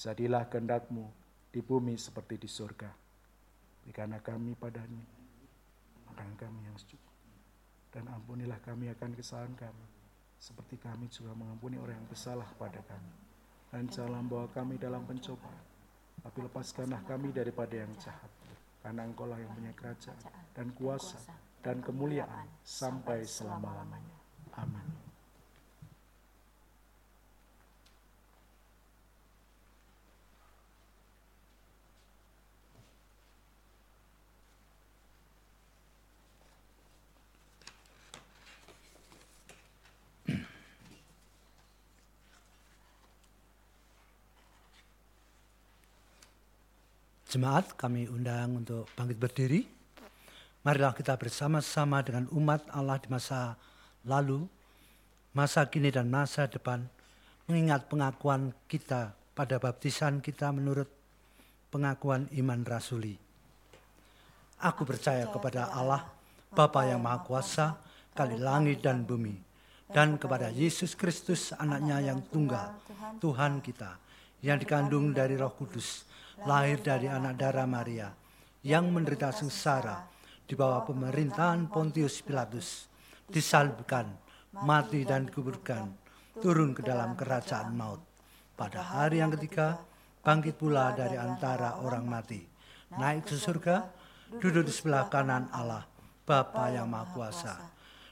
jadilah 0.00 0.48
kehendakmu 0.48 1.04
di 1.52 1.60
bumi 1.60 2.00
seperti 2.00 2.40
di 2.40 2.48
surga. 2.48 2.88
Berikanlah 3.84 4.24
kami 4.24 4.56
padanya, 4.56 5.04
makanan 6.08 6.36
kami 6.40 6.60
yang 6.64 6.76
sejuk. 6.80 7.02
Dan 7.92 8.08
ampunilah 8.08 8.56
kami 8.64 8.88
akan 8.88 9.12
kesalahan 9.12 9.52
kami, 9.52 9.86
seperti 10.40 10.80
kami 10.80 11.12
juga 11.12 11.36
mengampuni 11.36 11.76
orang 11.76 12.00
yang 12.00 12.08
bersalah 12.08 12.48
pada 12.56 12.80
kami 12.88 13.12
dan 13.72 13.88
jangan 13.88 14.28
bawa 14.28 14.46
kami 14.52 14.76
dalam 14.76 15.00
pencobaan, 15.08 15.64
tapi 16.20 16.44
lepaskanlah 16.44 17.00
kami 17.08 17.32
daripada 17.32 17.72
yang 17.72 17.88
jahat. 17.96 18.28
Karena 18.84 19.08
engkau 19.08 19.24
lah 19.24 19.40
yang 19.40 19.48
punya 19.56 19.72
kerajaan 19.72 20.20
dan 20.52 20.68
kuasa 20.76 21.16
dan 21.64 21.80
kemuliaan 21.80 22.46
sampai 22.60 23.24
selama-lamanya. 23.24 24.16
Amin. 24.60 25.01
Jemaat 47.32 47.80
kami 47.80 48.12
undang 48.12 48.60
untuk 48.60 48.84
bangkit 48.92 49.16
berdiri. 49.16 49.64
Marilah 50.68 50.92
kita 50.92 51.16
bersama-sama 51.16 52.04
dengan 52.04 52.28
umat 52.28 52.60
Allah 52.68 53.00
di 53.00 53.08
masa 53.08 53.56
lalu, 54.04 54.44
masa 55.32 55.64
kini 55.64 55.88
dan 55.88 56.12
masa 56.12 56.44
depan, 56.44 56.84
mengingat 57.48 57.88
pengakuan 57.88 58.52
kita 58.68 59.16
pada 59.32 59.56
baptisan 59.56 60.20
kita 60.20 60.52
menurut 60.52 60.92
pengakuan 61.72 62.28
iman 62.36 62.60
rasuli. 62.68 63.16
Aku 64.60 64.84
percaya 64.84 65.24
kepada 65.24 65.72
Allah, 65.72 66.04
Bapa 66.52 66.84
yang 66.84 67.00
Maha 67.00 67.24
Kuasa, 67.24 67.80
kali 68.12 68.36
langit 68.36 68.84
dan 68.84 69.08
bumi, 69.08 69.40
dan 69.88 70.20
kepada 70.20 70.52
Yesus 70.52 70.92
Kristus 70.92 71.56
anaknya 71.56 72.12
yang 72.12 72.20
tunggal, 72.28 72.76
Tuhan 73.24 73.64
kita, 73.64 74.11
yang 74.42 74.58
dikandung 74.58 75.14
dari 75.14 75.38
roh 75.38 75.54
kudus, 75.54 76.04
lahir 76.42 76.82
dari 76.82 77.06
anak 77.06 77.38
darah 77.38 77.66
Maria, 77.66 78.10
yang 78.66 78.90
menderita 78.90 79.30
sengsara 79.30 80.10
di 80.42 80.58
bawah 80.58 80.82
pemerintahan 80.82 81.70
Pontius 81.70 82.18
Pilatus, 82.26 82.90
disalibkan, 83.30 84.10
mati 84.66 85.06
dan 85.06 85.30
dikuburkan, 85.30 85.94
turun 86.42 86.74
ke 86.74 86.82
dalam 86.82 87.14
kerajaan 87.14 87.70
maut. 87.72 88.02
Pada 88.58 88.82
hari 88.82 89.22
yang 89.22 89.32
ketiga, 89.32 89.78
bangkit 90.20 90.58
pula 90.58 90.92
dari 90.92 91.16
antara 91.16 91.78
orang 91.78 92.04
mati, 92.04 92.42
naik 92.98 93.30
ke 93.30 93.38
surga, 93.38 93.88
duduk 94.42 94.66
di 94.66 94.72
sebelah 94.74 95.06
kanan 95.06 95.48
Allah, 95.54 95.86
Bapa 96.26 96.66
yang 96.68 96.90
Maha 96.90 97.06
Kuasa, 97.14 97.54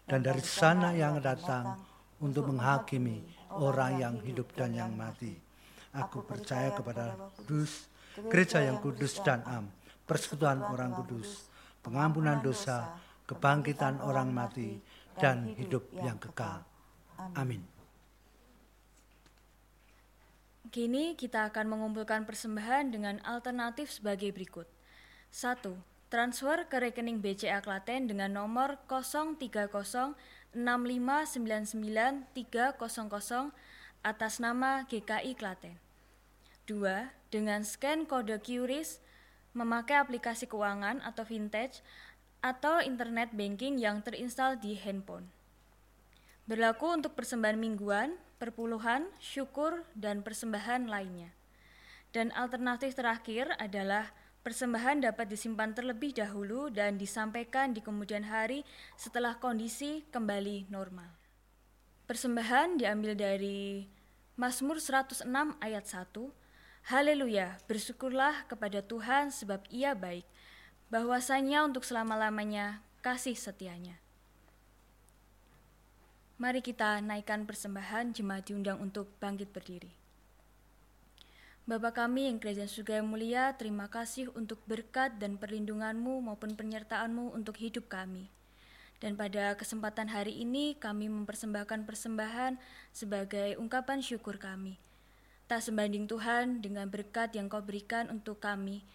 dan 0.06 0.22
dari 0.22 0.42
sana 0.42 0.94
yang 0.94 1.18
datang 1.18 1.78
untuk 2.22 2.50
menghakimi 2.50 3.22
orang 3.58 3.98
yang 3.98 4.14
hidup 4.22 4.50
dan 4.54 4.74
yang 4.74 4.94
mati. 4.94 5.49
Aku 5.90 6.22
percaya 6.22 6.70
kepada 6.70 7.18
kudus, 7.40 7.90
gereja 8.30 8.62
yang 8.62 8.78
kudus 8.78 9.18
dan 9.26 9.42
am, 9.42 9.66
persekutuan 10.06 10.62
orang 10.62 10.94
kudus, 10.94 11.50
pengampunan 11.82 12.38
dosa, 12.38 12.94
kebangkitan 13.26 13.98
orang 13.98 14.30
mati, 14.30 14.78
dan 15.18 15.50
hidup 15.58 15.86
yang 15.98 16.14
kekal. 16.22 16.62
Amin. 17.34 17.62
Kini 20.70 21.18
kita 21.18 21.50
akan 21.50 21.66
mengumpulkan 21.66 22.22
persembahan 22.22 22.94
dengan 22.94 23.18
alternatif 23.26 23.90
sebagai 23.90 24.30
berikut. 24.30 24.70
1. 25.34 25.66
Transfer 26.10 26.66
ke 26.70 26.78
rekening 26.78 27.18
BCA 27.18 27.58
Klaten 27.58 28.06
dengan 28.06 28.30
nomor 28.30 28.78
030 28.86 29.38
atas 34.00 34.40
nama 34.40 34.88
GKI 34.88 35.36
Klaten. 35.36 35.76
2 36.64 37.12
dengan 37.28 37.60
scan 37.60 38.08
kode 38.08 38.40
QRIS 38.40 39.04
memakai 39.52 40.00
aplikasi 40.00 40.48
keuangan 40.48 41.04
atau 41.04 41.26
vintage 41.26 41.84
atau 42.40 42.80
internet 42.80 43.36
banking 43.36 43.76
yang 43.76 44.00
terinstal 44.00 44.56
di 44.56 44.72
handphone. 44.80 45.28
Berlaku 46.48 46.96
untuk 46.96 47.12
persembahan 47.12 47.60
mingguan, 47.60 48.16
perpuluhan, 48.40 49.04
syukur, 49.20 49.84
dan 49.92 50.24
persembahan 50.24 50.88
lainnya. 50.88 51.36
Dan 52.10 52.32
alternatif 52.32 52.96
terakhir 52.96 53.52
adalah 53.60 54.10
persembahan 54.40 55.04
dapat 55.04 55.28
disimpan 55.28 55.76
terlebih 55.76 56.16
dahulu 56.16 56.72
dan 56.72 56.96
disampaikan 56.96 57.76
di 57.76 57.84
kemudian 57.84 58.24
hari 58.24 58.64
setelah 58.96 59.36
kondisi 59.36 60.08
kembali 60.08 60.72
normal. 60.72 61.19
Persembahan 62.10 62.74
diambil 62.74 63.14
dari 63.14 63.86
Mazmur 64.34 64.82
106 64.82 65.30
ayat 65.62 65.84
1 65.86 66.10
Haleluya, 66.90 67.62
bersyukurlah 67.70 68.50
kepada 68.50 68.82
Tuhan 68.82 69.30
sebab 69.30 69.62
ia 69.70 69.94
baik, 69.94 70.26
bahwasanya 70.90 71.62
untuk 71.62 71.86
selama-lamanya 71.86 72.82
kasih 72.98 73.38
setianya. 73.38 73.94
Mari 76.34 76.66
kita 76.66 76.98
naikkan 76.98 77.46
persembahan 77.46 78.10
jemaat 78.10 78.50
diundang 78.50 78.82
untuk 78.82 79.06
bangkit 79.22 79.54
berdiri. 79.54 79.94
Bapa 81.62 81.94
kami 81.94 82.26
yang 82.26 82.42
kerajaan 82.42 82.66
surga 82.66 82.98
yang 82.98 83.06
mulia, 83.06 83.54
terima 83.54 83.86
kasih 83.86 84.34
untuk 84.34 84.58
berkat 84.66 85.14
dan 85.22 85.38
perlindunganmu 85.38 86.26
maupun 86.26 86.58
penyertaanmu 86.58 87.30
untuk 87.38 87.54
hidup 87.62 87.86
kami. 87.86 88.39
Dan 89.00 89.16
pada 89.16 89.56
kesempatan 89.56 90.12
hari 90.12 90.44
ini 90.44 90.76
kami 90.76 91.08
mempersembahkan 91.08 91.88
persembahan 91.88 92.60
sebagai 92.92 93.56
ungkapan 93.56 94.04
syukur 94.04 94.36
kami 94.36 94.76
Tak 95.50 95.66
sebanding 95.66 96.06
Tuhan 96.06 96.62
dengan 96.62 96.86
berkat 96.86 97.34
yang 97.34 97.50
kau 97.50 97.58
berikan 97.58 98.06
untuk 98.06 98.38
kami. 98.38 98.86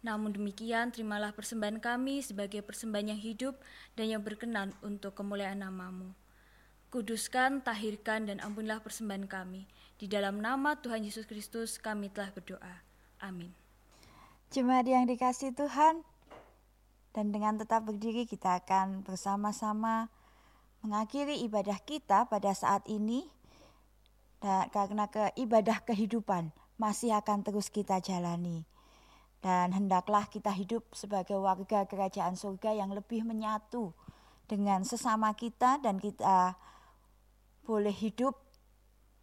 Namun 0.00 0.32
demikian, 0.32 0.88
terimalah 0.88 1.36
persembahan 1.36 1.84
kami 1.84 2.24
sebagai 2.24 2.64
persembahan 2.64 3.12
yang 3.12 3.20
hidup 3.20 3.60
dan 3.92 4.08
yang 4.16 4.24
berkenan 4.24 4.72
untuk 4.80 5.12
kemuliaan 5.12 5.60
namamu. 5.60 6.16
Kuduskan, 6.88 7.60
tahirkan, 7.60 8.24
dan 8.24 8.40
ampunilah 8.40 8.80
persembahan 8.80 9.28
kami. 9.28 9.68
Di 10.00 10.08
dalam 10.08 10.40
nama 10.40 10.80
Tuhan 10.80 11.04
Yesus 11.04 11.28
Kristus 11.28 11.76
kami 11.76 12.08
telah 12.08 12.32
berdoa. 12.32 12.80
Amin. 13.20 13.52
Jemaat 14.48 14.88
yang 14.88 15.04
dikasih 15.04 15.52
Tuhan, 15.52 16.08
dan 17.18 17.34
dengan 17.34 17.58
tetap 17.58 17.82
berdiri 17.82 18.30
kita 18.30 18.62
akan 18.62 19.02
bersama-sama 19.02 20.06
mengakhiri 20.86 21.42
ibadah 21.42 21.82
kita 21.82 22.30
pada 22.30 22.54
saat 22.54 22.86
ini 22.86 23.26
dan 24.38 24.70
karena 24.70 25.10
ke 25.10 25.34
ibadah 25.34 25.82
kehidupan 25.82 26.54
masih 26.78 27.10
akan 27.18 27.42
terus 27.42 27.74
kita 27.74 27.98
jalani. 27.98 28.62
Dan 29.42 29.74
hendaklah 29.74 30.30
kita 30.30 30.54
hidup 30.54 30.86
sebagai 30.94 31.42
warga 31.42 31.90
kerajaan 31.90 32.38
surga 32.38 32.78
yang 32.78 32.94
lebih 32.94 33.26
menyatu 33.26 33.90
dengan 34.46 34.86
sesama 34.86 35.34
kita 35.34 35.82
dan 35.82 35.98
kita 35.98 36.54
boleh 37.66 37.94
hidup 37.98 38.38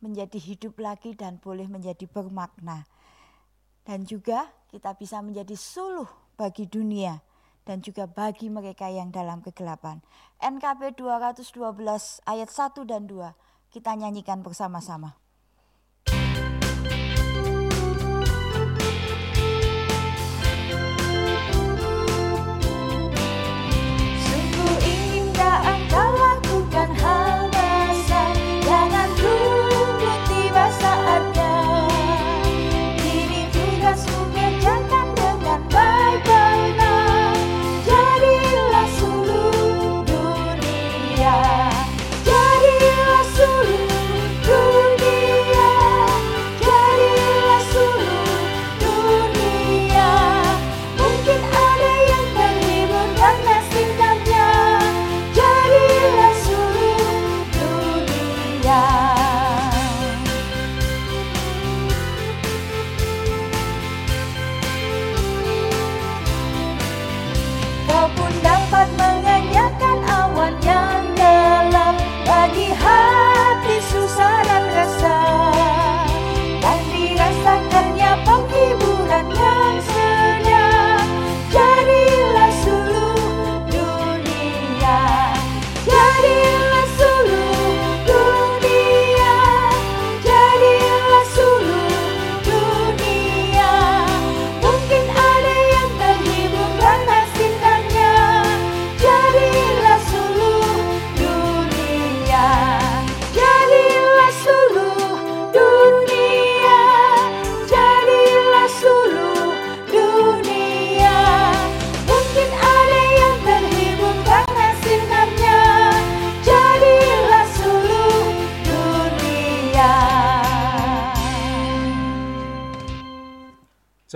menjadi 0.04 0.36
hidup 0.36 0.84
lagi 0.84 1.16
dan 1.16 1.40
boleh 1.40 1.72
menjadi 1.72 2.04
bermakna. 2.12 2.84
Dan 3.88 4.04
juga 4.04 4.52
kita 4.68 5.00
bisa 5.00 5.24
menjadi 5.24 5.56
suluh 5.56 6.12
bagi 6.36 6.68
dunia 6.68 7.35
dan 7.66 7.82
juga 7.82 8.06
bagi 8.06 8.48
mereka 8.48 8.88
yang 8.88 9.10
dalam 9.10 9.42
kegelapan. 9.42 10.00
NKP 10.40 10.96
212 11.02 11.52
ayat 12.30 12.50
1 12.50 12.86
dan 12.86 13.10
2 13.10 13.34
kita 13.74 13.92
nyanyikan 13.98 14.40
bersama-sama. 14.46 15.25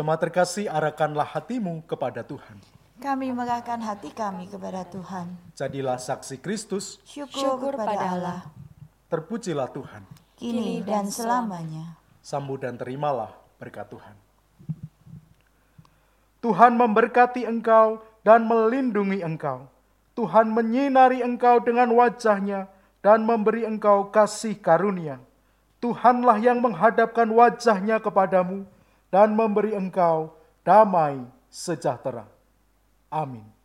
Jemaat 0.09 0.25
terkasih, 0.25 0.65
arahkanlah 0.65 1.37
hatimu 1.37 1.85
kepada 1.85 2.25
Tuhan. 2.25 2.57
Kami 2.97 3.29
merahkan 3.29 3.77
hati 3.77 4.09
kami 4.09 4.49
kepada 4.49 4.81
Tuhan. 4.89 5.37
Jadilah 5.53 6.01
saksi 6.01 6.41
Kristus. 6.41 6.97
Syukur, 7.05 7.37
Syukur 7.37 7.73
pada 7.77 8.17
Allah. 8.17 8.41
Terpujilah 9.05 9.69
Tuhan. 9.69 10.01
Kini 10.33 10.81
dan 10.81 11.13
selamanya. 11.13 11.93
Sambut 12.25 12.57
dan 12.57 12.73
terimalah 12.73 13.37
berkat 13.61 13.85
Tuhan. 13.85 14.17
Tuhan 16.41 16.73
memberkati 16.73 17.45
engkau 17.45 18.01
dan 18.25 18.49
melindungi 18.49 19.21
engkau. 19.21 19.69
Tuhan 20.17 20.49
menyinari 20.49 21.21
engkau 21.21 21.61
dengan 21.61 21.93
wajahnya 21.93 22.65
dan 23.05 23.29
memberi 23.29 23.61
engkau 23.61 24.09
kasih 24.09 24.57
karunia. 24.57 25.21
Tuhanlah 25.77 26.41
yang 26.41 26.65
menghadapkan 26.65 27.29
wajahnya 27.29 28.01
kepadamu 28.01 28.65
dan 29.09 29.33
memberi 29.33 29.73
engkau 29.73 30.33
damai 30.61 31.21
sejahtera. 31.49 32.25
Amin. 33.09 33.58